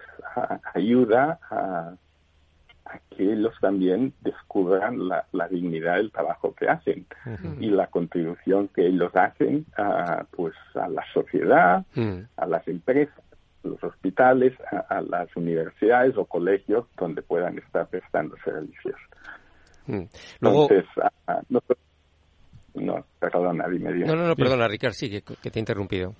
[0.75, 1.95] ayuda a,
[3.17, 7.07] que ellos también descubran la, dignidad del trabajo que hacen
[7.59, 11.85] y la contribución que ellos hacen a, pues a la sociedad,
[12.37, 13.15] a las empresas,
[13.63, 14.55] los hospitales,
[14.89, 18.97] a, las universidades o colegios donde puedan estar prestando servicios.
[19.91, 20.09] Mm.
[20.41, 20.69] Luego...
[21.03, 21.41] Ah, ah,
[22.75, 26.15] no, perdona, dime No, no, no, perdona, Ricardo, sí, que, te he interrumpido.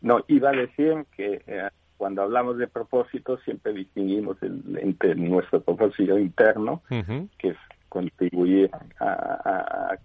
[0.00, 6.18] No, iba a decir que eh, cuando hablamos de propósito siempre distinguimos entre nuestro propósito
[6.18, 7.56] interno, que es
[7.88, 9.96] contribuir a,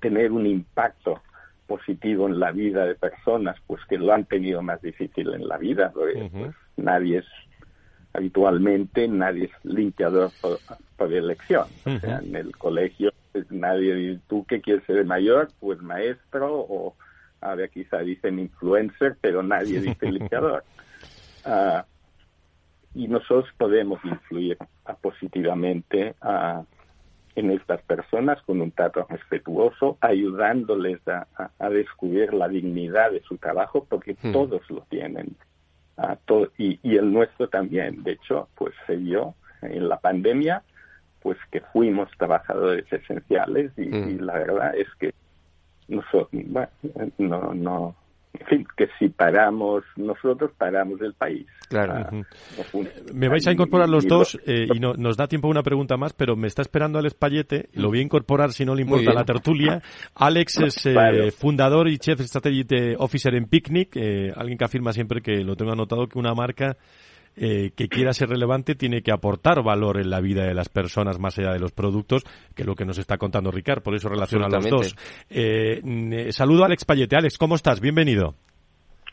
[0.00, 1.20] tener un impacto
[1.66, 5.58] positivo en la vida de personas pues que lo han tenido más difícil en la
[5.58, 6.16] vida, pues,
[6.76, 7.26] nadie es
[8.14, 10.58] habitualmente nadie es limpiador por,
[11.12, 11.66] elección.
[11.84, 15.48] O sea, en el colegio pues, nadie dice, ¿tú qué quieres ser mayor?
[15.58, 16.94] Pues maestro o
[17.40, 20.64] ahora quizá dicen influencer, pero nadie dice limpiador.
[21.44, 21.84] Ah,
[22.94, 24.56] y nosotros podemos influir
[25.00, 26.14] positivamente
[27.34, 31.26] en estas personas con un trato respetuoso, ayudándoles a,
[31.68, 35.34] descubrir la dignidad de su trabajo, porque todos lo tienen
[36.58, 38.02] y, el nuestro también.
[38.02, 40.62] De hecho, pues se vio en la pandemia,
[41.20, 44.20] pues que fuimos trabajadores esenciales y, mm.
[44.20, 45.14] la verdad es que
[45.88, 46.42] nosotros,
[47.18, 47.96] no, no,
[48.34, 51.46] en fin, que si paramos nosotros, paramos el país.
[51.68, 51.94] Claro.
[51.94, 52.10] Ah,
[53.12, 56.12] me vais a incorporar los dos eh, y no, nos da tiempo una pregunta más,
[56.14, 57.68] pero me está esperando Alex Payete.
[57.74, 59.82] Lo voy a incorporar si no le importa la tertulia.
[60.14, 65.20] Alex es eh, fundador y Chief Strategy Officer en Picnic, eh, alguien que afirma siempre
[65.20, 66.76] que lo tengo anotado que una marca
[67.36, 71.18] eh, que quiera ser relevante tiene que aportar valor en la vida de las personas
[71.18, 72.24] más allá de los productos,
[72.54, 74.96] que es lo que nos está contando Ricard, por eso relaciona a los dos.
[75.30, 77.16] Eh, saludo a Alex Payete.
[77.16, 77.80] Alex, ¿cómo estás?
[77.80, 78.34] Bienvenido.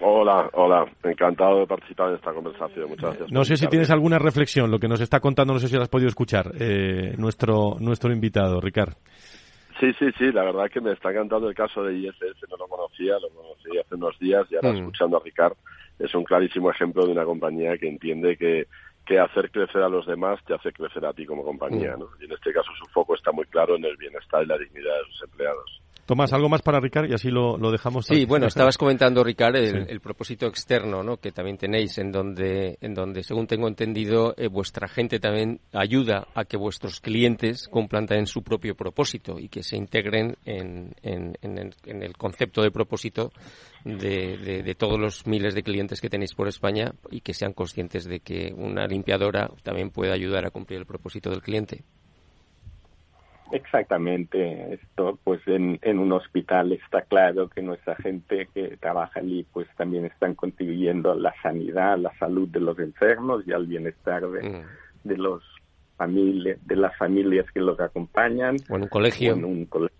[0.01, 2.89] Hola, hola, encantado de participar en esta conversación.
[2.89, 3.31] Muchas gracias.
[3.31, 5.81] No sé si tienes alguna reflexión, lo que nos está contando, no sé si lo
[5.81, 8.93] has podido escuchar, eh, nuestro, nuestro invitado, Ricard.
[9.79, 12.67] Sí, sí, sí, la verdad que me está encantando el caso de ISS, no lo
[12.67, 14.77] conocía, lo conocí hace unos días y ahora mm.
[14.77, 15.57] escuchando a Ricard
[15.99, 18.67] es un clarísimo ejemplo de una compañía que entiende que,
[19.05, 21.95] que hacer crecer a los demás te hace crecer a ti como compañía.
[21.95, 21.99] Mm.
[21.99, 22.09] ¿no?
[22.19, 24.95] Y en este caso su foco está muy claro en el bienestar y la dignidad
[24.97, 25.81] de sus empleados.
[26.09, 28.07] Tomás, algo más para Ricard y así lo, lo dejamos.
[28.07, 31.17] Sí, bueno, estabas comentando, Ricard, el, propósito externo ¿no?
[31.17, 36.27] que también tenéis, en donde, en donde según tengo entendido, eh, vuestra gente también ayuda
[36.33, 41.37] a que vuestros clientes cumplan también su propio propósito y que se integren en, en,
[41.43, 43.31] en, el, concepto de propósito
[43.85, 48.05] de, de, todos los miles de clientes que tenéis por España y que sean conscientes
[48.05, 51.83] de que una limpiadora también puede ayudar a cumplir el propósito del cliente.
[53.51, 59.45] Exactamente, esto pues en, en un hospital está claro que nuestra gente que trabaja allí
[59.51, 63.65] pues también están contribuyendo a la sanidad, a la salud de los enfermos y al
[63.65, 64.63] bienestar de, mm.
[65.03, 65.43] de los
[65.97, 68.57] familias, de las familias que los acompañan.
[68.69, 69.33] O en un colegio.
[69.33, 69.97] en un colegio.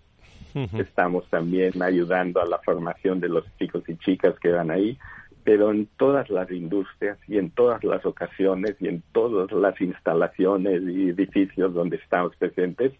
[0.54, 4.98] Estamos también ayudando a la formación de los chicos y chicas que van ahí,
[5.44, 10.82] pero en todas las industrias y en todas las ocasiones y en todas las instalaciones
[10.82, 12.92] y edificios donde estamos presentes,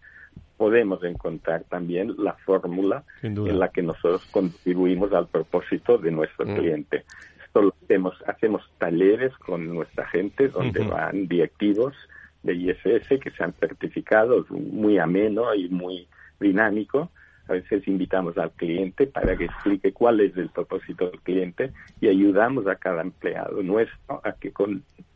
[0.61, 6.55] podemos encontrar también la fórmula en la que nosotros contribuimos al propósito de nuestro mm.
[6.55, 7.03] cliente.
[7.43, 11.95] Esto lo hacemos, hacemos talleres con nuestra gente donde van directivos
[12.43, 16.07] de ISS que se han certificado, muy ameno y muy
[16.39, 17.09] dinámico.
[17.47, 22.07] A veces invitamos al cliente para que explique cuál es el propósito del cliente y
[22.07, 24.53] ayudamos a cada empleado nuestro a que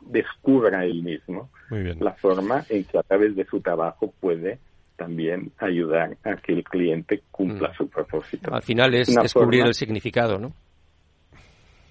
[0.02, 4.58] descubra él mismo la forma en que a través de su trabajo puede
[4.96, 7.76] también ayudar a que el cliente cumpla mm.
[7.76, 8.54] su propósito.
[8.54, 10.54] Al final es descubrir el significado, ¿no?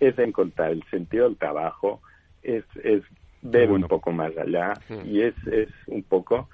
[0.01, 2.01] Es encontrar el sentido del trabajo,
[2.43, 3.03] es, es
[3.43, 5.07] ver un poco más allá mm.
[5.07, 6.49] y es, es un poco,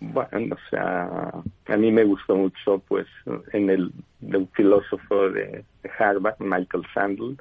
[0.00, 1.30] bueno, o sea,
[1.66, 3.06] a mí me gustó mucho, pues,
[3.52, 5.64] en el de un filósofo de,
[5.98, 7.36] Harvard, Michael Sandel,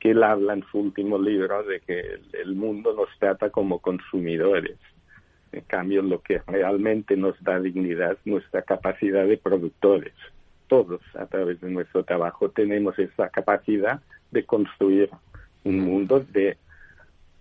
[0.00, 4.78] que él habla en su último libro de que el mundo nos trata como consumidores
[5.52, 10.12] en cambio, lo que realmente nos da dignidad es nuestra capacidad de productores.
[10.68, 14.00] todos a través de nuestro trabajo tenemos esa capacidad
[14.32, 15.10] de construir
[15.62, 16.56] un mundo de,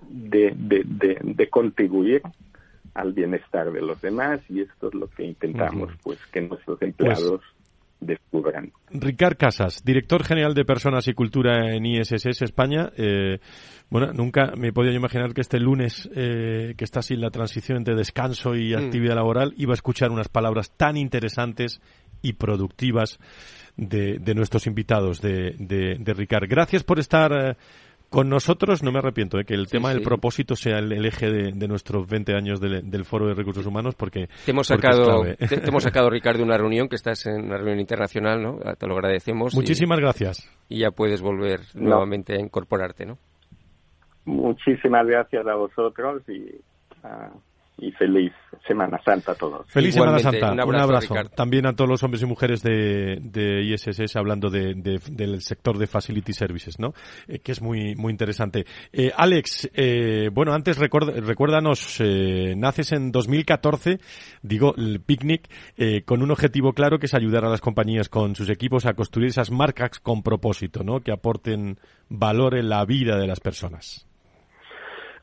[0.08, 2.22] de, de, de, contribuir
[2.94, 6.90] al bienestar de los demás y esto es lo que intentamos, pues que nuestros pues
[6.90, 7.42] empleados
[8.00, 8.72] descubran.
[8.92, 12.92] Ricard Casas, director general de Personas y Cultura en ISS España.
[12.98, 13.40] Eh,
[13.90, 17.96] bueno, nunca me podía imaginar que este lunes, eh, que está así la transición entre
[17.96, 18.78] descanso y mm.
[18.78, 21.82] actividad laboral, iba a escuchar unas palabras tan interesantes
[22.22, 23.20] y productivas
[23.78, 26.48] de, nuestros invitados, de, de, Ricard.
[26.48, 27.56] Gracias por estar eh,
[28.10, 28.84] con nosotros.
[28.84, 29.46] No me arrepiento de ¿eh?
[29.46, 33.34] que el tema del propósito sea el, eje de, nuestros 20 años del Foro de
[33.34, 34.28] Recursos Humanos, porque.
[34.46, 38.42] Te hemos sacado, te, hemos sacado, Ricardo, una reunión que estás en una reunión internacional,
[38.42, 38.60] ¿no?
[38.78, 39.56] Te lo agradecemos.
[39.56, 40.50] Muchísimas gracias.
[40.70, 43.18] Y ya puedes volver nuevamente a incorporarte, ¿no?
[44.26, 46.60] Muchísimas gracias a vosotros y
[47.78, 48.32] y feliz
[48.66, 49.66] Semana Santa a todos.
[49.68, 50.52] Feliz Semana Santa.
[50.66, 51.14] Un abrazo.
[51.36, 55.88] También a todos los hombres y mujeres de, de ISS hablando de, del sector de
[55.88, 56.94] Facility Services, ¿no?
[57.28, 58.66] Eh, que es muy, muy interesante.
[58.92, 62.02] Eh, Alex, eh, bueno, antes recuérdanos,
[62.56, 64.00] naces en 2014,
[64.42, 65.50] digo, el picnic,
[66.06, 69.30] con un objetivo claro que es ayudar a las compañías con sus equipos a construir
[69.30, 71.02] esas marcas con propósito, ¿no?
[71.02, 71.78] Que aporten
[72.10, 74.08] valor en la vida de las personas.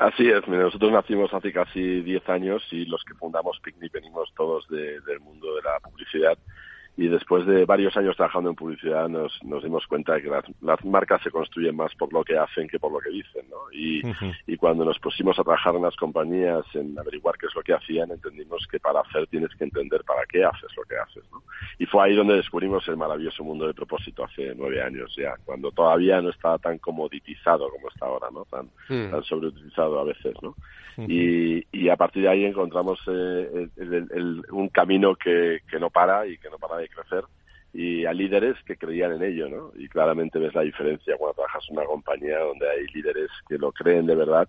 [0.03, 4.67] Así es, nosotros nacimos hace casi 10 años y los que fundamos Picnic venimos todos
[4.69, 6.37] del mundo de la publicidad
[6.97, 10.85] y después de varios años trabajando en publicidad nos, nos dimos cuenta de que las,
[10.85, 13.73] marcas se construyen más por lo que hacen que por lo que dicen, ¿no?
[13.73, 14.03] Y,
[14.47, 17.73] y cuando nos pusimos a trabajar en las compañías, en averiguar qué es lo que
[17.73, 21.43] hacían, entendimos que para hacer tienes que entender para qué haces lo que haces, ¿no?
[21.79, 25.71] Y fue ahí donde descubrimos el maravilloso mundo de propósito hace nueve años ya, cuando
[25.73, 28.45] todavía no estaba tan comoditizado como está ahora, ¿no?
[28.45, 30.55] Tan, tan sobreutilizado a veces, ¿no?
[30.99, 33.69] y, y a partir de ahí encontramos eh,
[34.51, 37.25] un camino que, que no para y que no para de crecer
[37.75, 39.73] y a líderes que creían en ello, ¿no?
[39.77, 43.73] Y claramente ves la diferencia cuando trabajas en una compañía donde hay líderes que lo
[43.73, 44.49] creen de verdad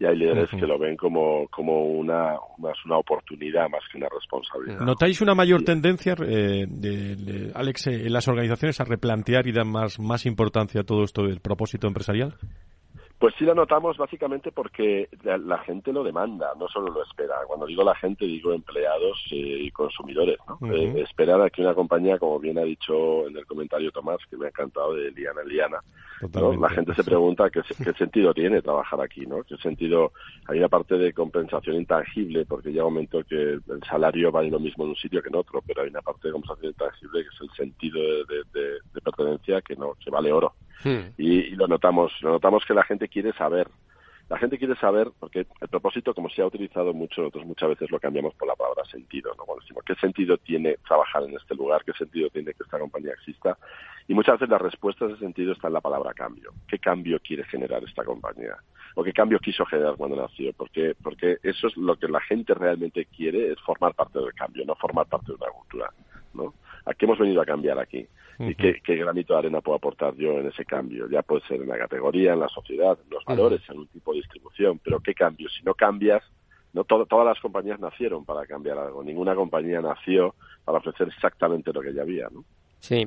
[0.00, 4.08] y hay líderes que lo ven como, como una, más una oportunidad más que una
[4.08, 4.80] responsabilidad.
[4.80, 10.00] ¿Notáis una mayor tendencia, eh, de, Alex, en las organizaciones a replantear y dar más,
[10.00, 12.34] más importancia a todo esto del propósito empresarial?
[13.18, 17.36] Pues sí lo notamos básicamente porque la, gente lo demanda, no solo lo espera.
[17.46, 20.38] Cuando digo la gente, digo empleados y consumidores.
[20.48, 20.58] ¿no?
[20.72, 24.36] Eh, esperar a que una compañía, como bien ha dicho en el comentario Tomás, que
[24.36, 25.78] me ha encantado de Liana Liana,
[26.20, 29.42] la gente se pregunta qué, qué, sentido tiene trabajar aquí, ¿no?
[29.44, 30.12] ¿Qué sentido?
[30.46, 34.84] Hay una parte de compensación intangible, porque un momento que el salario vale lo mismo
[34.84, 37.40] en un sitio que en otro, pero hay una parte de compensación intangible que es
[37.40, 40.54] el sentido de, de pertenencia que no que vale oro.
[40.82, 41.12] Hmm.
[41.16, 43.68] Y, lo notamos, lo notamos que la gente quiere saber.
[44.30, 47.90] La gente quiere saber, porque el propósito, como se ha utilizado mucho, nosotros muchas veces
[47.90, 49.44] lo cambiamos por la palabra sentido, ¿no?
[49.44, 51.84] Cuando decimos, ¿qué sentido tiene trabajar en este lugar?
[51.84, 53.58] ¿Qué sentido tiene que esta compañía exista?
[54.08, 56.52] Y muchas veces la respuesta a ese sentido está en la palabra cambio.
[56.66, 58.56] ¿Qué cambio quiere generar esta compañía?
[58.94, 60.52] ¿O qué cambio quiso generar cuando nació?
[60.52, 64.64] Porque, porque eso es lo que la gente realmente quiere, es formar parte del cambio,
[64.64, 65.90] no formar parte de una cultura,
[66.32, 66.54] ¿no?
[66.86, 68.06] ¿A qué hemos venido a cambiar aquí?
[68.38, 71.08] ¿Y qué, granito de arena puedo aportar yo en ese cambio?
[71.08, 74.12] Ya puede ser en la categoría, en la sociedad, en los valores, en un tipo
[74.12, 75.48] de distribución, pero ¿qué cambio?
[75.48, 76.22] Si no cambias,
[76.72, 81.80] no todas las compañías nacieron para cambiar algo, ninguna compañía nació para ofrecer exactamente lo
[81.80, 82.44] que ya había, ¿no?
[82.84, 83.02] Sí,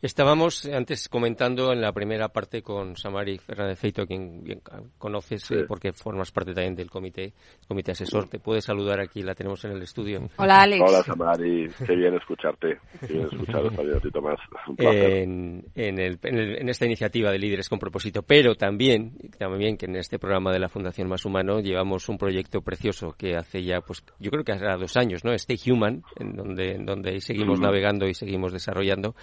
[0.00, 4.62] estábamos antes comentando en la primera parte con Samari Fernández Feito, quien bien
[4.96, 7.34] conoces eh, porque formas parte también del comité,
[7.68, 8.26] comité asesor.
[8.26, 10.30] Te puedes saludar aquí, la tenemos en el estudio.
[10.38, 10.82] Hola Alex.
[10.88, 14.38] Hola Samari, qué bien escucharte, qué bien escuchar ratito más.
[14.78, 19.96] En, en, el, en, esta iniciativa de Líderes con Propósito, pero también, también que en
[19.96, 24.02] este programa de la Fundación Más Humano llevamos un proyecto precioso que hace ya, pues
[24.20, 25.34] yo creo que hace dos años, ¿no?
[25.34, 29.14] Stay Human, en donde, en donde seguimos navegando y seguimos desarrollando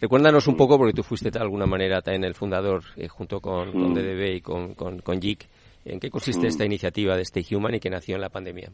[0.00, 3.72] Recuérdanos un poco, porque tú fuiste de alguna manera también el fundador, eh, junto con,
[3.72, 5.48] con, DDB y con, con, con JIC,
[5.84, 8.70] ¿en qué consiste esta iniciativa de Stay Human y que nació en la pandemia?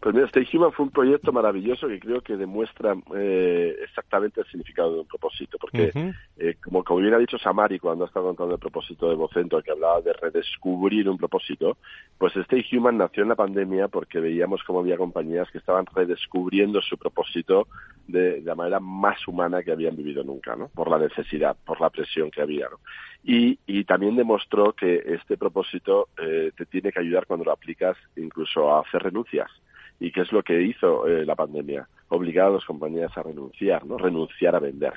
[0.00, 4.46] Pues mira, Stay Human fue un proyecto maravilloso que creo que demuestra eh, exactamente el
[4.46, 5.92] significado de un propósito, porque
[6.36, 9.60] eh, como, como bien ha dicho Samari cuando ha estado contando el propósito de Vocento,
[9.62, 11.78] que hablaba de redescubrir un propósito,
[12.18, 16.80] pues Stay Human nació en la pandemia porque veíamos como había compañías que estaban redescubriendo
[16.80, 17.66] su propósito
[18.06, 20.68] de, la manera más humana que habían vivido nunca, ¿no?
[20.68, 22.78] Por la necesidad, por la presión que había, ¿no?
[23.24, 27.96] Y, y también demostró que este propósito eh, te tiene que ayudar cuando lo aplicas
[28.16, 29.50] incluso a hacer renuncias
[29.98, 33.84] y qué es lo que hizo eh, la pandemia, obligar a las compañías a renunciar,
[33.84, 33.98] ¿no?
[33.98, 34.94] Renunciar a vender,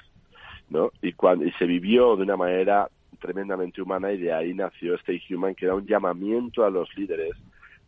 [0.69, 0.91] ¿no?
[1.01, 2.89] Y, cuando, y se vivió de una manera
[3.19, 7.33] tremendamente humana y de ahí nació Stay Human, que era un llamamiento a los líderes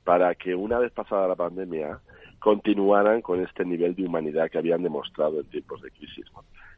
[0.04, 2.00] para que una vez pasada la pandemia
[2.40, 6.26] continuaran con este nivel de humanidad que habían demostrado en tiempos de crisis.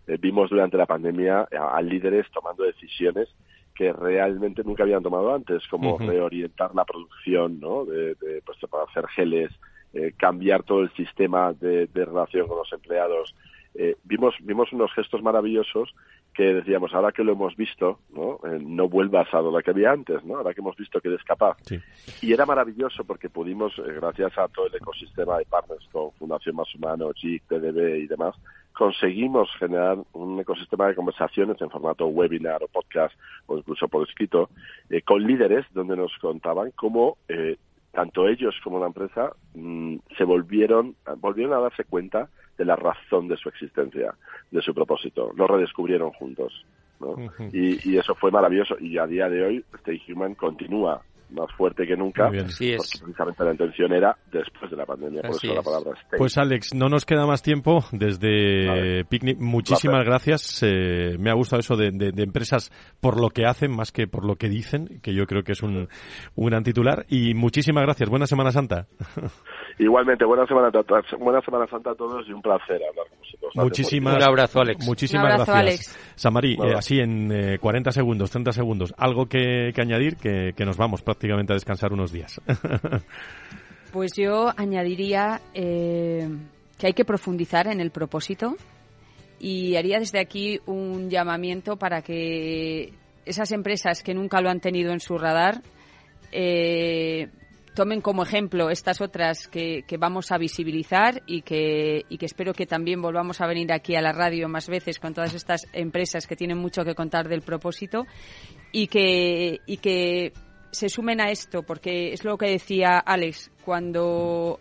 [0.07, 3.29] eh, vimos durante la pandemia a, líderes tomando decisiones
[3.73, 7.85] que realmente nunca habían tomado antes, como reorientar la producción, ¿no?
[7.85, 8.15] De,
[8.45, 9.51] pues, para hacer geles,
[9.93, 13.35] eh, cambiar todo el sistema de, relación con los empleados.
[13.75, 15.93] Eh, vimos, vimos unos gestos maravillosos
[16.33, 19.91] que decíamos, ahora que lo hemos visto, no, eh, no vuelvas a lo que había
[19.91, 20.37] antes, ¿no?
[20.37, 21.57] ahora que hemos visto que eres capaz.
[22.21, 26.55] Y era maravilloso porque pudimos, eh, gracias a todo el ecosistema de partners con Fundación
[26.55, 28.35] Más Humano, GIC, TDB y demás,
[28.73, 33.13] conseguimos generar un ecosistema de conversaciones en formato webinar o podcast
[33.45, 34.49] o incluso por escrito
[34.89, 37.17] eh, con líderes donde nos contaban cómo
[37.93, 42.27] tanto ellos como la empresa mm, se volvieron, volvieron a darse cuenta
[42.57, 44.15] de la razón de su existencia,
[44.51, 45.31] de su propósito.
[45.35, 46.65] Lo redescubrieron juntos.
[46.99, 47.15] ¿no?
[47.51, 48.77] y, y, eso fue maravilloso.
[48.79, 51.01] Y a día de hoy, Stay Human continúa
[51.33, 52.25] más fuerte que nunca.
[52.25, 56.73] porque precisamente la intención era después de la pandemia, por eso la palabra Pues Alex,
[56.73, 59.39] no nos queda más tiempo desde Picnic.
[59.39, 60.63] Muchísimas gracias.
[60.63, 62.71] Eh, me ha gustado eso de, empresas
[63.01, 65.63] por lo que hacen más que por lo que dicen, que yo creo que es
[65.63, 65.87] un,
[66.35, 67.05] un gran titular.
[67.09, 68.09] Y muchísimas gracias.
[68.09, 68.87] Buena Semana Santa.
[69.79, 70.69] Igualmente, buena Semana,
[71.19, 73.51] buena semana Santa a todos y un placer hablar con vosotros.
[73.55, 74.85] Muchísimas, un abrazo, Alex.
[74.85, 75.57] Muchísimas gracias.
[75.57, 76.13] Alex.
[76.15, 80.65] Samarí, eh, así en 40 eh, segundos, 30 segundos, algo que, que añadir, que, que
[80.65, 82.39] nos vamos prácticamente a descansar unos días.
[83.91, 86.27] pues yo añadiría eh,
[86.77, 88.55] que hay que profundizar en el propósito
[89.39, 92.93] y haría desde aquí un llamamiento para que
[93.25, 95.61] esas empresas que nunca lo han tenido en su radar
[96.31, 97.29] eh,
[97.73, 102.65] tomen como ejemplo estas otras que, vamos a visibilizar y que, y que espero que
[102.65, 106.35] también volvamos a venir aquí a la radio más veces con todas estas empresas que
[106.35, 108.05] tienen mucho que contar del propósito
[108.71, 110.33] y que, y que
[110.73, 114.59] se sumen a esto, porque es lo que decía Alex, cuando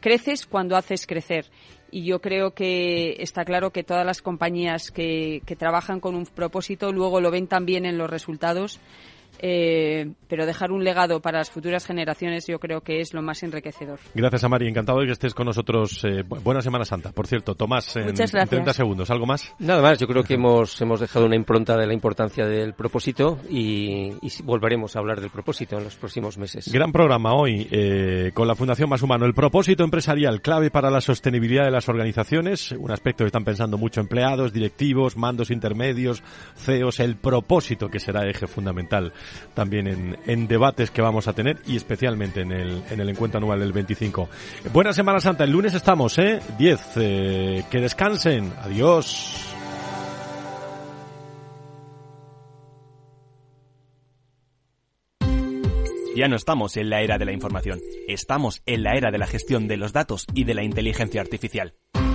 [0.00, 1.46] creces, cuando haces crecer.
[1.92, 6.24] Y yo creo que está claro que todas las compañías que, que trabajan con un
[6.24, 8.80] propósito luego lo ven también en los resultados
[9.38, 13.42] eh, pero dejar un legado para las futuras generaciones yo creo que es lo más
[13.42, 13.98] enriquecedor.
[14.14, 14.68] Gracias, Amari.
[14.68, 16.04] Encantado de que estés con nosotros.
[16.04, 17.12] Eh, buena Semana Santa.
[17.12, 19.10] Por cierto, Tomás, en, 30 segundos.
[19.10, 19.54] ¿Algo más?
[19.58, 19.98] Nada más.
[19.98, 24.12] Yo creo que hemos, hemos dejado una impronta de la importancia del propósito y,
[24.44, 26.70] volveremos a hablar del propósito en los próximos meses.
[26.72, 29.26] Gran programa hoy eh, con la Fundación Más Humano.
[29.26, 32.72] El propósito empresarial, clave para la sostenibilidad de las organizaciones.
[32.72, 36.22] Un aspecto que están pensando mucho empleados, directivos, mandos intermedios,
[36.56, 37.00] CEOs.
[37.00, 39.12] El propósito que será eje fundamental
[39.54, 43.38] también en, en, debates que vamos a tener y especialmente en el, en el encuentro
[43.38, 44.28] anual del 25.
[44.72, 46.40] Buena Semana Santa, el lunes estamos, ¿eh?
[46.58, 46.80] 10.
[46.96, 48.52] Eh, que descansen.
[48.62, 49.50] Adiós.
[56.16, 59.26] Ya no estamos en la era de la información, estamos en la era de la
[59.26, 61.74] gestión de los datos y de la inteligencia artificial.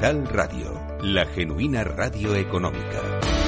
[0.00, 3.39] Capital Radio, la genuina radio económica.